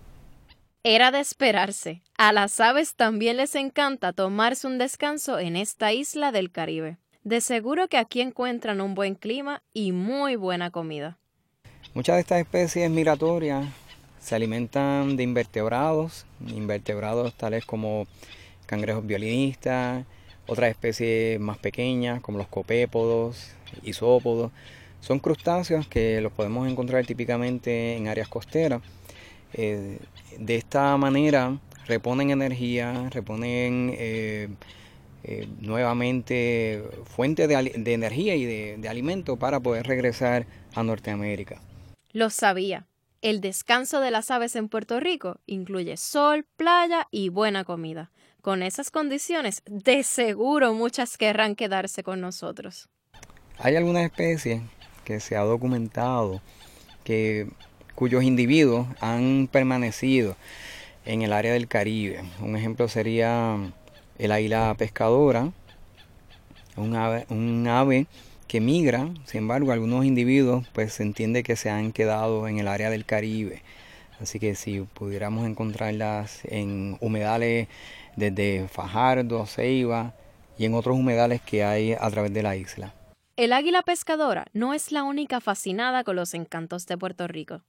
Era 0.85 1.13
de 1.13 1.21
esperarse. 1.21 2.03
A 2.19 2.33
las 2.33 2.59
aves 2.59 2.97
también 2.97 3.37
les 3.37 3.55
encanta 3.55 4.13
tomarse 4.13 4.67
un 4.67 4.79
descanso 4.79 5.39
en 5.39 5.55
esta 5.55 5.93
isla 5.93 6.33
del 6.33 6.51
Caribe. 6.51 6.97
De 7.25 7.41
seguro 7.41 7.89
que 7.89 7.99
aquí 7.99 8.21
encuentran 8.21 8.81
un 8.81 8.95
buen 8.95 9.15
clima 9.15 9.63
y 9.73 9.93
muy 9.93 10.37
buena 10.37 10.71
comida. 10.71 11.19
Muchas 11.95 12.17
de 12.17 12.21
estas 12.21 12.41
especies 12.41 12.91
migratorias 12.91 13.67
se 14.19 14.35
alimentan 14.35 15.17
de 15.17 15.23
invertebrados, 15.23 16.27
invertebrados 16.49 17.35
tales 17.35 17.65
como 17.65 18.07
cangrejos 18.67 19.07
violinistas, 19.07 20.05
otras 20.47 20.71
especies 20.71 21.39
más 21.39 21.59
pequeñas 21.59 22.21
como 22.21 22.39
los 22.39 22.49
copépodos, 22.49 23.53
isópodos. 23.83 24.51
Son 25.01 25.19
crustáceos 25.19 25.87
que 25.87 26.21
los 26.21 26.33
podemos 26.33 26.69
encontrar 26.69 27.05
típicamente 27.07 27.97
en 27.97 28.09
áreas 28.09 28.29
costeras 28.29 28.83
eh, 29.55 29.99
de 30.39 30.57
esta 30.57 30.97
manera 30.97 31.59
reponen 31.87 32.31
energía, 32.31 33.11
reponen 33.11 33.95
eh, 33.99 34.49
eh, 35.25 35.49
nuevamente 35.61 36.83
fuentes 37.05 37.49
de, 37.49 37.93
energía 37.93 38.35
y 38.35 38.45
de, 38.45 38.77
de 38.79 38.89
alimento 38.89 39.37
para 39.37 39.61
poder 39.61 39.87
regresar 39.87 40.47
a 40.75 40.83
Norteamérica. 40.83 41.61
Lo 42.13 42.31
sabía. 42.31 42.87
El 43.21 43.41
descanso 43.41 44.01
de 44.01 44.11
las 44.11 44.33
aves 44.33 44.57
en 44.57 44.69
Puerto 44.69 44.99
Rico 44.99 45.39
incluye 45.47 45.97
sol, 45.97 46.45
playa 46.57 47.07
y 47.13 47.29
buena 47.29 47.65
comida. 47.65 48.11
Con 48.41 48.65
esas 48.65 48.91
condiciones, 48.91 49.63
de 49.67 50.03
seguro 50.03 50.75
muchas 50.75 51.17
querrán 51.17 51.55
quedarse 51.55 52.03
con 52.03 52.21
nosotros. 52.21 52.89
Hay 53.59 53.77
algunas 53.77 54.05
especies 54.05 54.61
que 55.05 55.21
se 55.21 55.37
ha 55.37 55.43
documentado 55.43 56.43
que 57.05 57.49
cuyos 57.95 58.25
individuos 58.25 58.89
han 59.01 59.49
permanecido 59.51 60.37
en 61.05 61.23
el 61.23 61.33
área 61.33 61.53
del 61.53 61.69
Caribe. 61.69 62.25
Un 62.41 62.57
ejemplo 62.57 62.89
sería 62.89 63.57
el 64.23 64.31
águila 64.31 64.73
pescadora, 64.79 65.51
un 66.77 67.67
ave, 67.67 68.07
que 68.47 68.61
migra, 68.61 69.09
sin 69.25 69.39
embargo 69.39 69.73
algunos 69.73 70.05
individuos 70.05 70.65
pues 70.73 70.93
se 70.93 71.03
entiende 71.03 71.43
que 71.43 71.57
se 71.57 71.71
han 71.71 71.91
quedado 71.91 72.47
en 72.47 72.61
el 72.61 72.69
área 72.69 72.89
del 72.89 73.05
Caribe. 73.05 73.63
Así 74.21 74.39
que 74.39 74.55
si 74.55 74.83
pudiéramos 74.83 75.45
encontrarlas 75.45 76.45
en 76.45 76.99
humedales 77.01 77.67
desde 78.15 78.69
Fajardo, 78.69 79.45
Ceiba 79.47 80.15
y 80.57 80.67
en 80.67 80.75
otros 80.75 80.97
humedales 80.97 81.41
que 81.41 81.65
hay 81.65 81.95
a 81.95 82.09
través 82.11 82.33
de 82.33 82.45
la 82.45 82.55
isla. 82.55 82.95
El 83.37 83.53
águila 83.53 83.83
pescadora 83.83 84.47
no 84.53 84.73
es 84.73 84.93
la 84.93 85.03
única 85.03 85.41
fascinada 85.41 86.05
con 86.05 86.15
los 86.15 86.35
encantos 86.35 86.87
de 86.87 86.97
Puerto 86.97 87.27
Rico. 87.27 87.63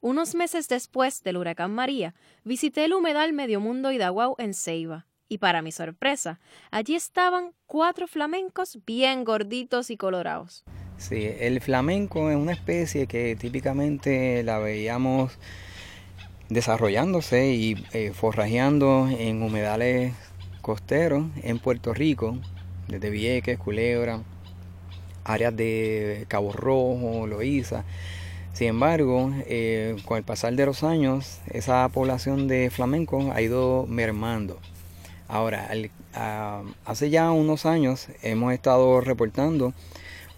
Unos 0.00 0.36
meses 0.36 0.68
después 0.68 1.24
del 1.24 1.36
huracán 1.36 1.72
María, 1.72 2.14
visité 2.44 2.84
el 2.84 2.94
humedal 2.94 3.32
Medio 3.32 3.58
Mundo 3.58 3.90
Idaguau 3.90 4.36
en 4.38 4.54
Ceiba. 4.54 5.06
Y 5.28 5.38
para 5.38 5.62
mi 5.62 5.72
sorpresa, 5.72 6.38
allí 6.70 6.94
estaban 6.94 7.52
cuatro 7.66 8.06
flamencos 8.06 8.78
bien 8.86 9.24
gorditos 9.24 9.90
y 9.90 9.96
colorados. 9.96 10.64
Sí, 10.98 11.28
el 11.40 11.60
flamenco 11.60 12.30
es 12.30 12.36
una 12.36 12.52
especie 12.52 13.06
que 13.06 13.36
típicamente 13.36 14.42
la 14.42 14.58
veíamos 14.58 15.38
desarrollándose 16.48 17.52
y 17.52 17.84
eh, 17.92 18.12
forrajeando 18.14 19.08
en 19.08 19.42
humedales 19.42 20.14
costeros 20.62 21.26
en 21.42 21.58
Puerto 21.58 21.92
Rico, 21.92 22.38
desde 22.88 23.10
Vieques, 23.10 23.58
Culebra, 23.58 24.22
áreas 25.24 25.56
de 25.56 26.24
Cabo 26.28 26.52
Rojo, 26.52 27.26
Loíza. 27.26 27.84
Sin 28.52 28.68
embargo, 28.68 29.30
eh, 29.46 29.96
con 30.06 30.16
el 30.16 30.24
pasar 30.24 30.54
de 30.54 30.64
los 30.64 30.82
años, 30.82 31.40
esa 31.50 31.88
población 31.90 32.48
de 32.48 32.70
flamencos 32.70 33.26
ha 33.34 33.42
ido 33.42 33.86
mermando. 33.86 34.58
Ahora, 35.28 35.68
hace 36.84 37.10
ya 37.10 37.32
unos 37.32 37.66
años 37.66 38.08
hemos 38.22 38.52
estado 38.52 39.00
reportando 39.00 39.72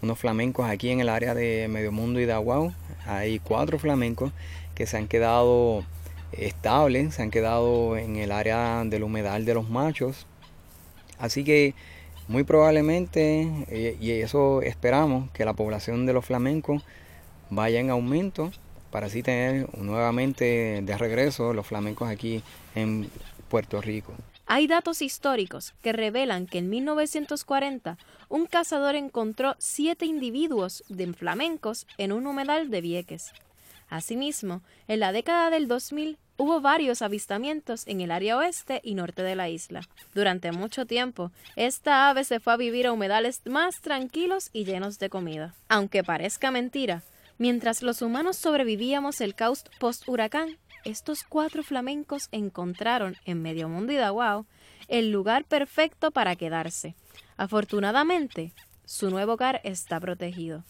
unos 0.01 0.17
flamencos 0.17 0.67
aquí 0.67 0.89
en 0.89 0.99
el 0.99 1.09
área 1.09 1.35
de 1.35 1.67
Medio 1.67 1.91
Mundo 1.91 2.19
y 2.19 2.25
de 2.25 2.33
Aguao. 2.33 2.73
Hay 3.05 3.39
cuatro 3.39 3.77
flamencos 3.77 4.31
que 4.73 4.87
se 4.87 4.97
han 4.97 5.07
quedado 5.07 5.83
estables, 6.31 7.15
se 7.15 7.21
han 7.21 7.29
quedado 7.29 7.97
en 7.97 8.15
el 8.15 8.31
área 8.31 8.83
del 8.85 9.03
humedal 9.03 9.45
de 9.45 9.53
los 9.53 9.69
machos. 9.69 10.25
Así 11.19 11.43
que 11.43 11.75
muy 12.27 12.43
probablemente, 12.43 13.47
eh, 13.67 13.97
y 13.99 14.11
eso 14.11 14.61
esperamos, 14.61 15.29
que 15.31 15.45
la 15.45 15.53
población 15.53 16.05
de 16.05 16.13
los 16.13 16.25
flamencos 16.25 16.83
vaya 17.49 17.79
en 17.79 17.89
aumento 17.89 18.51
para 18.91 19.07
así 19.07 19.21
tener 19.21 19.67
nuevamente 19.77 20.81
de 20.81 20.97
regreso 20.97 21.53
los 21.53 21.67
flamencos 21.67 22.09
aquí 22.09 22.41
en 22.73 23.09
Puerto 23.49 23.81
Rico. 23.81 24.13
Hay 24.51 24.65
datos 24.65 25.03
históricos 25.03 25.75
que 25.83 25.93
revelan 25.93 26.47
que 26.47 26.57
en 26.57 26.71
1940 26.71 27.99
un 28.29 28.47
cazador 28.47 28.95
encontró 28.95 29.55
siete 29.59 30.07
individuos 30.07 30.83
de 30.89 31.13
flamencos 31.13 31.85
en 31.99 32.11
un 32.11 32.25
humedal 32.25 32.71
de 32.71 32.81
Vieques. 32.81 33.31
Asimismo, 33.89 34.63
en 34.87 35.01
la 35.01 35.11
década 35.11 35.51
del 35.51 35.67
2000 35.67 36.17
hubo 36.37 36.61
varios 36.61 37.03
avistamientos 37.03 37.85
en 37.85 38.01
el 38.01 38.09
área 38.09 38.37
oeste 38.37 38.81
y 38.83 38.95
norte 38.95 39.21
de 39.21 39.35
la 39.35 39.49
isla. 39.49 39.87
Durante 40.15 40.51
mucho 40.51 40.87
tiempo, 40.87 41.31
esta 41.55 42.09
ave 42.09 42.23
se 42.23 42.39
fue 42.39 42.53
a 42.53 42.57
vivir 42.57 42.87
a 42.87 42.91
humedales 42.91 43.43
más 43.45 43.81
tranquilos 43.81 44.49
y 44.51 44.65
llenos 44.65 44.97
de 44.97 45.11
comida. 45.11 45.53
Aunque 45.67 46.03
parezca 46.03 46.49
mentira, 46.49 47.03
mientras 47.37 47.83
los 47.83 48.01
humanos 48.01 48.37
sobrevivíamos 48.37 49.21
el 49.21 49.35
caos 49.35 49.63
post-huracán, 49.79 50.57
estos 50.85 51.23
cuatro 51.23 51.63
flamencos 51.63 52.29
encontraron 52.31 53.15
en 53.25 53.41
Medio 53.41 53.69
Mundo 53.69 53.93
y 53.93 53.97
el 54.87 55.11
lugar 55.11 55.45
perfecto 55.45 56.11
para 56.11 56.35
quedarse. 56.35 56.95
Afortunadamente, 57.37 58.53
su 58.85 59.09
nuevo 59.09 59.33
hogar 59.33 59.61
está 59.63 59.99
protegido. 59.99 60.63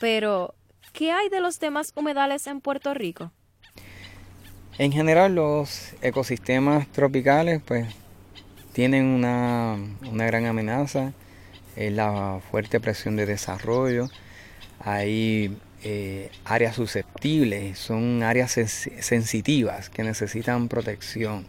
Pero, 0.00 0.54
¿qué 0.92 1.12
hay 1.12 1.28
de 1.28 1.40
los 1.40 1.60
demás 1.60 1.92
humedales 1.94 2.46
en 2.46 2.60
Puerto 2.60 2.94
Rico? 2.94 3.32
En 4.78 4.90
general, 4.90 5.34
los 5.34 5.92
ecosistemas 6.02 6.88
tropicales, 6.88 7.62
pues, 7.64 7.86
tienen 8.72 9.04
una, 9.06 9.76
una 10.10 10.26
gran 10.26 10.46
amenaza, 10.46 11.12
es 11.76 11.92
la 11.92 12.40
fuerte 12.50 12.80
presión 12.80 13.14
de 13.14 13.26
desarrollo, 13.26 14.08
hay 14.80 15.56
eh, 15.86 16.30
áreas 16.46 16.76
susceptibles, 16.76 17.78
son 17.78 18.22
áreas 18.22 18.52
sensitivas 18.52 19.90
que 19.90 20.02
necesitan 20.02 20.68
protección. 20.68 21.46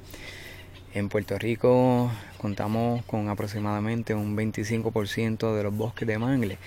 En 0.93 1.07
Puerto 1.09 1.39
Rico 1.39 2.11
contamos 2.37 3.03
con 3.05 3.29
aproximadamente 3.29 4.13
un 4.13 4.35
25% 4.35 5.55
de 5.55 5.63
los 5.63 5.73
bosques 5.73 6.07
de 6.07 6.17
mangle, 6.17 6.57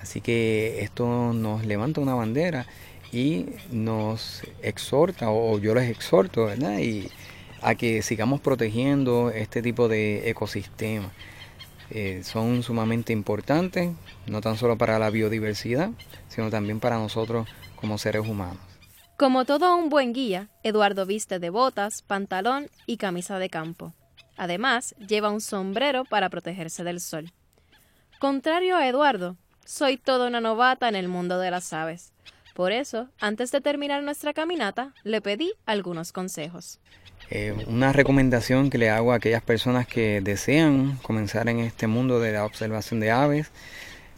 así 0.00 0.20
que 0.20 0.80
esto 0.82 1.32
nos 1.32 1.66
levanta 1.66 2.00
una 2.00 2.14
bandera 2.14 2.66
y 3.12 3.46
nos 3.72 4.42
exhorta, 4.62 5.30
o 5.30 5.58
yo 5.58 5.74
les 5.74 5.90
exhorto, 5.90 6.46
¿verdad? 6.46 6.78
Y 6.78 7.08
a 7.62 7.74
que 7.74 8.02
sigamos 8.02 8.40
protegiendo 8.40 9.30
este 9.30 9.60
tipo 9.60 9.88
de 9.88 10.30
ecosistemas. 10.30 11.10
Eh, 11.94 12.22
son 12.24 12.62
sumamente 12.62 13.12
importantes, 13.12 13.90
no 14.26 14.40
tan 14.40 14.56
solo 14.56 14.78
para 14.78 14.98
la 14.98 15.10
biodiversidad, 15.10 15.90
sino 16.28 16.48
también 16.48 16.80
para 16.80 16.96
nosotros 16.96 17.46
como 17.76 17.98
seres 17.98 18.26
humanos. 18.26 18.56
Como 19.18 19.44
todo 19.44 19.76
un 19.76 19.90
buen 19.90 20.14
guía, 20.14 20.48
Eduardo 20.62 21.04
viste 21.04 21.38
de 21.38 21.50
botas, 21.50 22.00
pantalón 22.00 22.70
y 22.86 22.96
camisa 22.96 23.38
de 23.38 23.50
campo. 23.50 23.92
Además, 24.38 24.94
lleva 25.06 25.28
un 25.28 25.42
sombrero 25.42 26.06
para 26.06 26.30
protegerse 26.30 26.82
del 26.82 26.98
sol. 26.98 27.30
Contrario 28.18 28.78
a 28.78 28.88
Eduardo, 28.88 29.36
soy 29.66 29.98
toda 29.98 30.28
una 30.28 30.40
novata 30.40 30.88
en 30.88 30.96
el 30.96 31.08
mundo 31.08 31.38
de 31.38 31.50
las 31.50 31.74
aves. 31.74 32.14
Por 32.54 32.72
eso, 32.72 33.08
antes 33.18 33.50
de 33.50 33.60
terminar 33.60 34.02
nuestra 34.02 34.34
caminata, 34.34 34.92
le 35.04 35.20
pedí 35.20 35.52
algunos 35.64 36.12
consejos. 36.12 36.78
Eh, 37.30 37.54
una 37.66 37.92
recomendación 37.92 38.68
que 38.68 38.76
le 38.76 38.90
hago 38.90 39.12
a 39.12 39.16
aquellas 39.16 39.42
personas 39.42 39.86
que 39.86 40.20
desean 40.20 40.98
comenzar 41.02 41.48
en 41.48 41.60
este 41.60 41.86
mundo 41.86 42.20
de 42.20 42.32
la 42.32 42.44
observación 42.44 43.00
de 43.00 43.10
aves, 43.10 43.50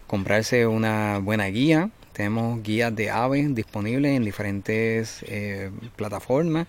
comprarse 0.09 0.67
una 0.67 1.19
buena 1.19 1.47
guía. 1.47 1.91
Tenemos 2.13 2.63
guías 2.63 2.95
de 2.95 3.11
aves 3.11 3.55
disponibles 3.55 4.17
en 4.17 4.25
diferentes 4.25 5.25
eh, 5.29 5.71
plataformas. 5.95 6.67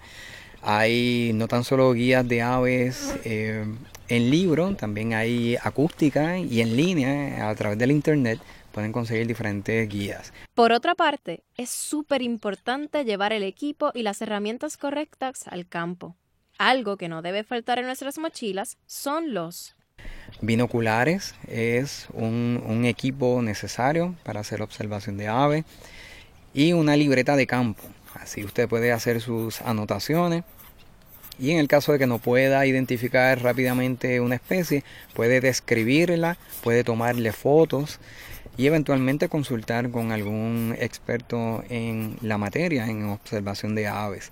Hay 0.61 1.31
no 1.33 1.47
tan 1.47 1.63
solo 1.63 1.93
guías 1.93 2.27
de 2.27 2.41
aves 2.41 3.15
eh, 3.23 3.65
en 4.07 4.29
libro, 4.29 4.75
también 4.75 5.13
hay 5.13 5.57
acústica 5.63 6.37
y 6.37 6.61
en 6.61 6.75
línea 6.75 7.49
a 7.49 7.55
través 7.55 7.77
del 7.77 7.91
internet 7.91 8.39
pueden 8.75 8.91
conseguir 8.91 9.25
diferentes 9.25 9.87
guías. 9.87 10.33
Por 10.53 10.73
otra 10.73 10.95
parte, 10.95 11.45
es 11.55 11.69
súper 11.69 12.21
importante 12.21 13.05
llevar 13.05 13.31
el 13.31 13.43
equipo 13.43 13.91
y 13.93 14.03
las 14.03 14.21
herramientas 14.21 14.75
correctas 14.75 15.47
al 15.47 15.65
campo. 15.65 16.17
Algo 16.57 16.97
que 16.97 17.07
no 17.07 17.21
debe 17.21 17.45
faltar 17.45 17.79
en 17.79 17.85
nuestras 17.85 18.17
mochilas 18.17 18.77
son 18.85 19.33
los 19.33 19.77
binoculares. 20.41 21.35
Es 21.47 22.07
un, 22.11 22.83
equipo 22.83 23.41
necesario 23.41 24.13
para 24.23 24.41
hacer 24.41 24.61
observación 24.61 25.15
de 25.15 25.29
aves 25.29 25.63
y 26.53 26.73
una 26.73 26.97
libreta 26.97 27.37
de 27.37 27.47
campo. 27.47 27.83
Así 28.13 28.43
usted 28.43 28.67
puede 28.67 28.91
hacer 28.91 29.21
sus 29.21 29.61
anotaciones 29.61 30.43
y 31.39 31.51
en 31.51 31.59
el 31.59 31.69
caso 31.69 31.93
de 31.93 31.99
que 31.99 32.07
no 32.07 32.19
pueda 32.19 32.65
identificar 32.65 33.41
rápidamente 33.41 34.19
una 34.19 34.35
especie, 34.35 34.83
puede 35.13 35.39
describirla, 35.39 36.37
puede 36.61 36.83
tomarle 36.83 37.31
fotos 37.31 37.99
y 38.57 38.67
eventualmente 38.67 39.29
consultar 39.29 39.91
con 39.91 40.11
algún 40.11 40.75
experto 40.79 41.63
en 41.69 42.17
la 42.21 42.37
materia, 42.37 42.87
en 42.87 43.05
observación 43.05 43.75
de 43.75 43.87
aves. 43.87 44.31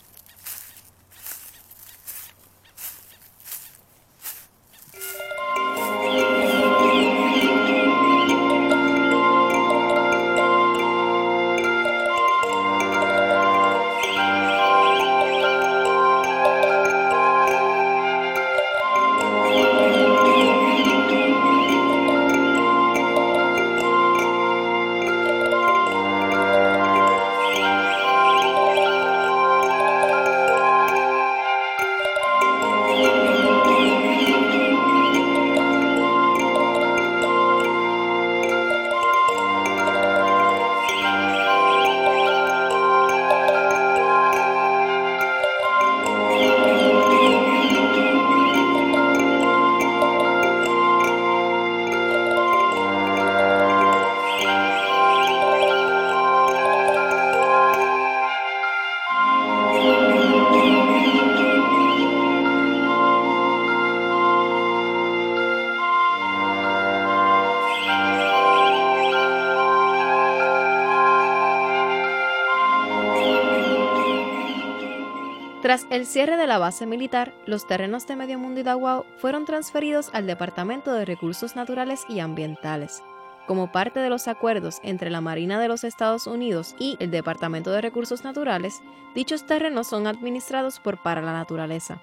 Tras 75.78 75.92
el 75.92 76.08
cierre 76.08 76.38
de 76.38 76.48
la 76.48 76.58
base 76.58 76.88
militar, 76.88 77.36
los 77.46 77.68
terrenos 77.68 78.08
de 78.08 78.16
Medio 78.16 78.40
Mundo 78.40 78.60
y 78.60 78.64
Daguao 78.64 79.06
fueron 79.18 79.46
transferidos 79.46 80.10
al 80.12 80.26
Departamento 80.26 80.92
de 80.92 81.06
Recursos 81.06 81.56
Naturales 81.56 82.04
y 82.10 82.20
Ambientales. 82.20 83.04
Como 83.46 83.72
parte 83.72 84.00
de 84.00 84.10
los 84.10 84.28
acuerdos 84.28 84.80
entre 84.82 85.12
la 85.12 85.22
Marina 85.22 85.60
de 85.60 85.68
los 85.68 85.84
Estados 85.84 86.26
Unidos 86.26 86.76
y 86.80 86.98
el 87.00 87.12
Departamento 87.12 87.70
de 87.70 87.82
Recursos 87.82 88.24
Naturales, 88.24 88.82
dichos 89.14 89.46
terrenos 89.46 89.86
son 89.86 90.08
administrados 90.08 90.80
por 90.80 90.98
Para 91.04 91.22
la 91.22 91.34
Naturaleza. 91.34 92.02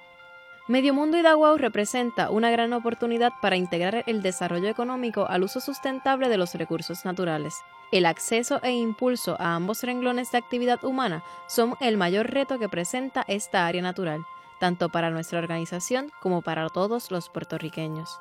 Medio 0.67 0.95
Mundo 0.95 1.23
Daguao 1.23 1.59
representa 1.59 2.31
una 2.31 2.51
gran 2.51 2.73
oportunidad 2.73 3.35
para 3.43 3.57
integrar 3.57 4.03
el 4.07 4.23
desarrollo 4.23 4.71
económico 4.71 5.27
al 5.29 5.43
uso 5.43 5.61
sustentable 5.61 6.31
de 6.31 6.39
los 6.39 6.55
recursos 6.55 7.05
naturales. 7.05 7.55
El 7.93 8.07
acceso 8.07 8.61
e 8.63 8.73
impulso 8.73 9.37
a 9.39 9.57
ambos 9.57 9.83
renglones 9.83 10.33
de 10.33 10.39
actividad 10.39 10.83
humana 10.83 11.23
son 11.49 11.75
el 11.83 11.99
mayor 11.99 12.31
reto 12.31 12.59
que 12.59 12.71
presenta 12.71 13.27
esta 13.29 13.67
área 13.67 13.83
natural, 13.83 14.25
tanto 14.59 14.89
para 14.89 15.11
nuestra 15.11 15.39
organización 15.39 16.11
como 16.23 16.41
para 16.41 16.67
todos 16.71 17.11
los 17.11 17.29
puertorriqueños. 17.29 18.19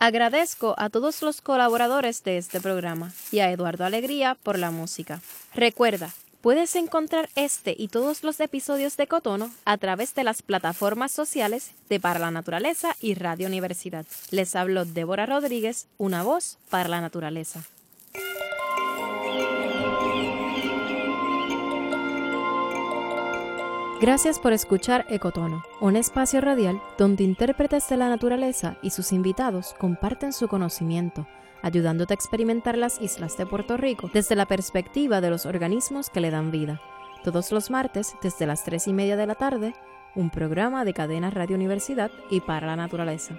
Agradezco 0.00 0.74
a 0.78 0.90
todos 0.90 1.22
los 1.22 1.42
colaboradores 1.42 2.24
de 2.24 2.38
este 2.38 2.60
programa 2.60 3.12
y 3.30 3.38
a 3.38 3.52
Eduardo 3.52 3.84
Alegría 3.84 4.36
por 4.42 4.58
la 4.58 4.72
música. 4.72 5.20
Recuerda, 5.54 6.10
Puedes 6.40 6.74
encontrar 6.74 7.28
este 7.34 7.74
y 7.76 7.88
todos 7.88 8.24
los 8.24 8.40
episodios 8.40 8.96
de 8.96 9.06
Cotono 9.06 9.50
a 9.66 9.76
través 9.76 10.14
de 10.14 10.24
las 10.24 10.40
plataformas 10.40 11.12
sociales 11.12 11.72
de 11.90 12.00
Para 12.00 12.18
la 12.18 12.30
Naturaleza 12.30 12.96
y 12.98 13.12
Radio 13.12 13.46
Universidad. 13.46 14.06
Les 14.30 14.56
hablo 14.56 14.86
Débora 14.86 15.26
Rodríguez, 15.26 15.86
una 15.98 16.22
voz 16.22 16.56
para 16.70 16.88
la 16.88 17.02
naturaleza. 17.02 17.62
Gracias 24.00 24.38
por 24.38 24.54
escuchar 24.54 25.04
Ecotono, 25.10 25.62
un 25.82 25.94
espacio 25.94 26.40
radial 26.40 26.80
donde 26.96 27.22
intérpretes 27.22 27.86
de 27.90 27.98
la 27.98 28.08
naturaleza 28.08 28.78
y 28.80 28.92
sus 28.92 29.12
invitados 29.12 29.74
comparten 29.78 30.32
su 30.32 30.48
conocimiento 30.48 31.26
ayudándote 31.62 32.12
a 32.12 32.16
experimentar 32.16 32.76
las 32.76 33.00
islas 33.00 33.36
de 33.36 33.46
Puerto 33.46 33.76
Rico 33.76 34.10
desde 34.12 34.36
la 34.36 34.46
perspectiva 34.46 35.20
de 35.20 35.30
los 35.30 35.46
organismos 35.46 36.10
que 36.10 36.20
le 36.20 36.30
dan 36.30 36.50
vida. 36.50 36.80
Todos 37.24 37.52
los 37.52 37.70
martes, 37.70 38.14
desde 38.22 38.46
las 38.46 38.64
3 38.64 38.88
y 38.88 38.92
media 38.92 39.16
de 39.16 39.26
la 39.26 39.34
tarde, 39.34 39.74
un 40.14 40.30
programa 40.30 40.84
de 40.84 40.94
cadena 40.94 41.30
Radio 41.30 41.56
Universidad 41.56 42.10
y 42.30 42.40
para 42.40 42.66
la 42.66 42.76
naturaleza. 42.76 43.38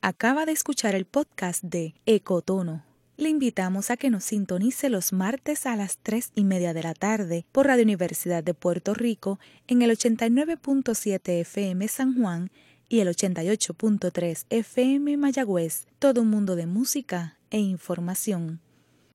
Acaba 0.00 0.46
de 0.46 0.52
escuchar 0.52 0.94
el 0.94 1.04
podcast 1.04 1.62
de 1.62 1.94
Ecotono 2.06 2.87
le 3.18 3.28
invitamos 3.28 3.90
a 3.90 3.96
que 3.96 4.10
nos 4.10 4.24
sintonice 4.24 4.88
los 4.88 5.12
martes 5.12 5.66
a 5.66 5.74
las 5.74 5.98
3 5.98 6.30
y 6.36 6.44
media 6.44 6.72
de 6.72 6.84
la 6.84 6.94
tarde 6.94 7.44
por 7.50 7.66
Radio 7.66 7.82
Universidad 7.82 8.44
de 8.44 8.54
Puerto 8.54 8.94
Rico 8.94 9.40
en 9.66 9.82
el 9.82 9.90
89.7 9.90 11.40
FM 11.40 11.88
San 11.88 12.14
Juan 12.16 12.50
y 12.88 13.00
el 13.00 13.08
88.3 13.08 14.46
FM 14.48 15.16
Mayagüez. 15.16 15.86
Todo 15.98 16.22
un 16.22 16.30
mundo 16.30 16.54
de 16.54 16.66
música 16.66 17.36
e 17.50 17.58
información. 17.58 18.60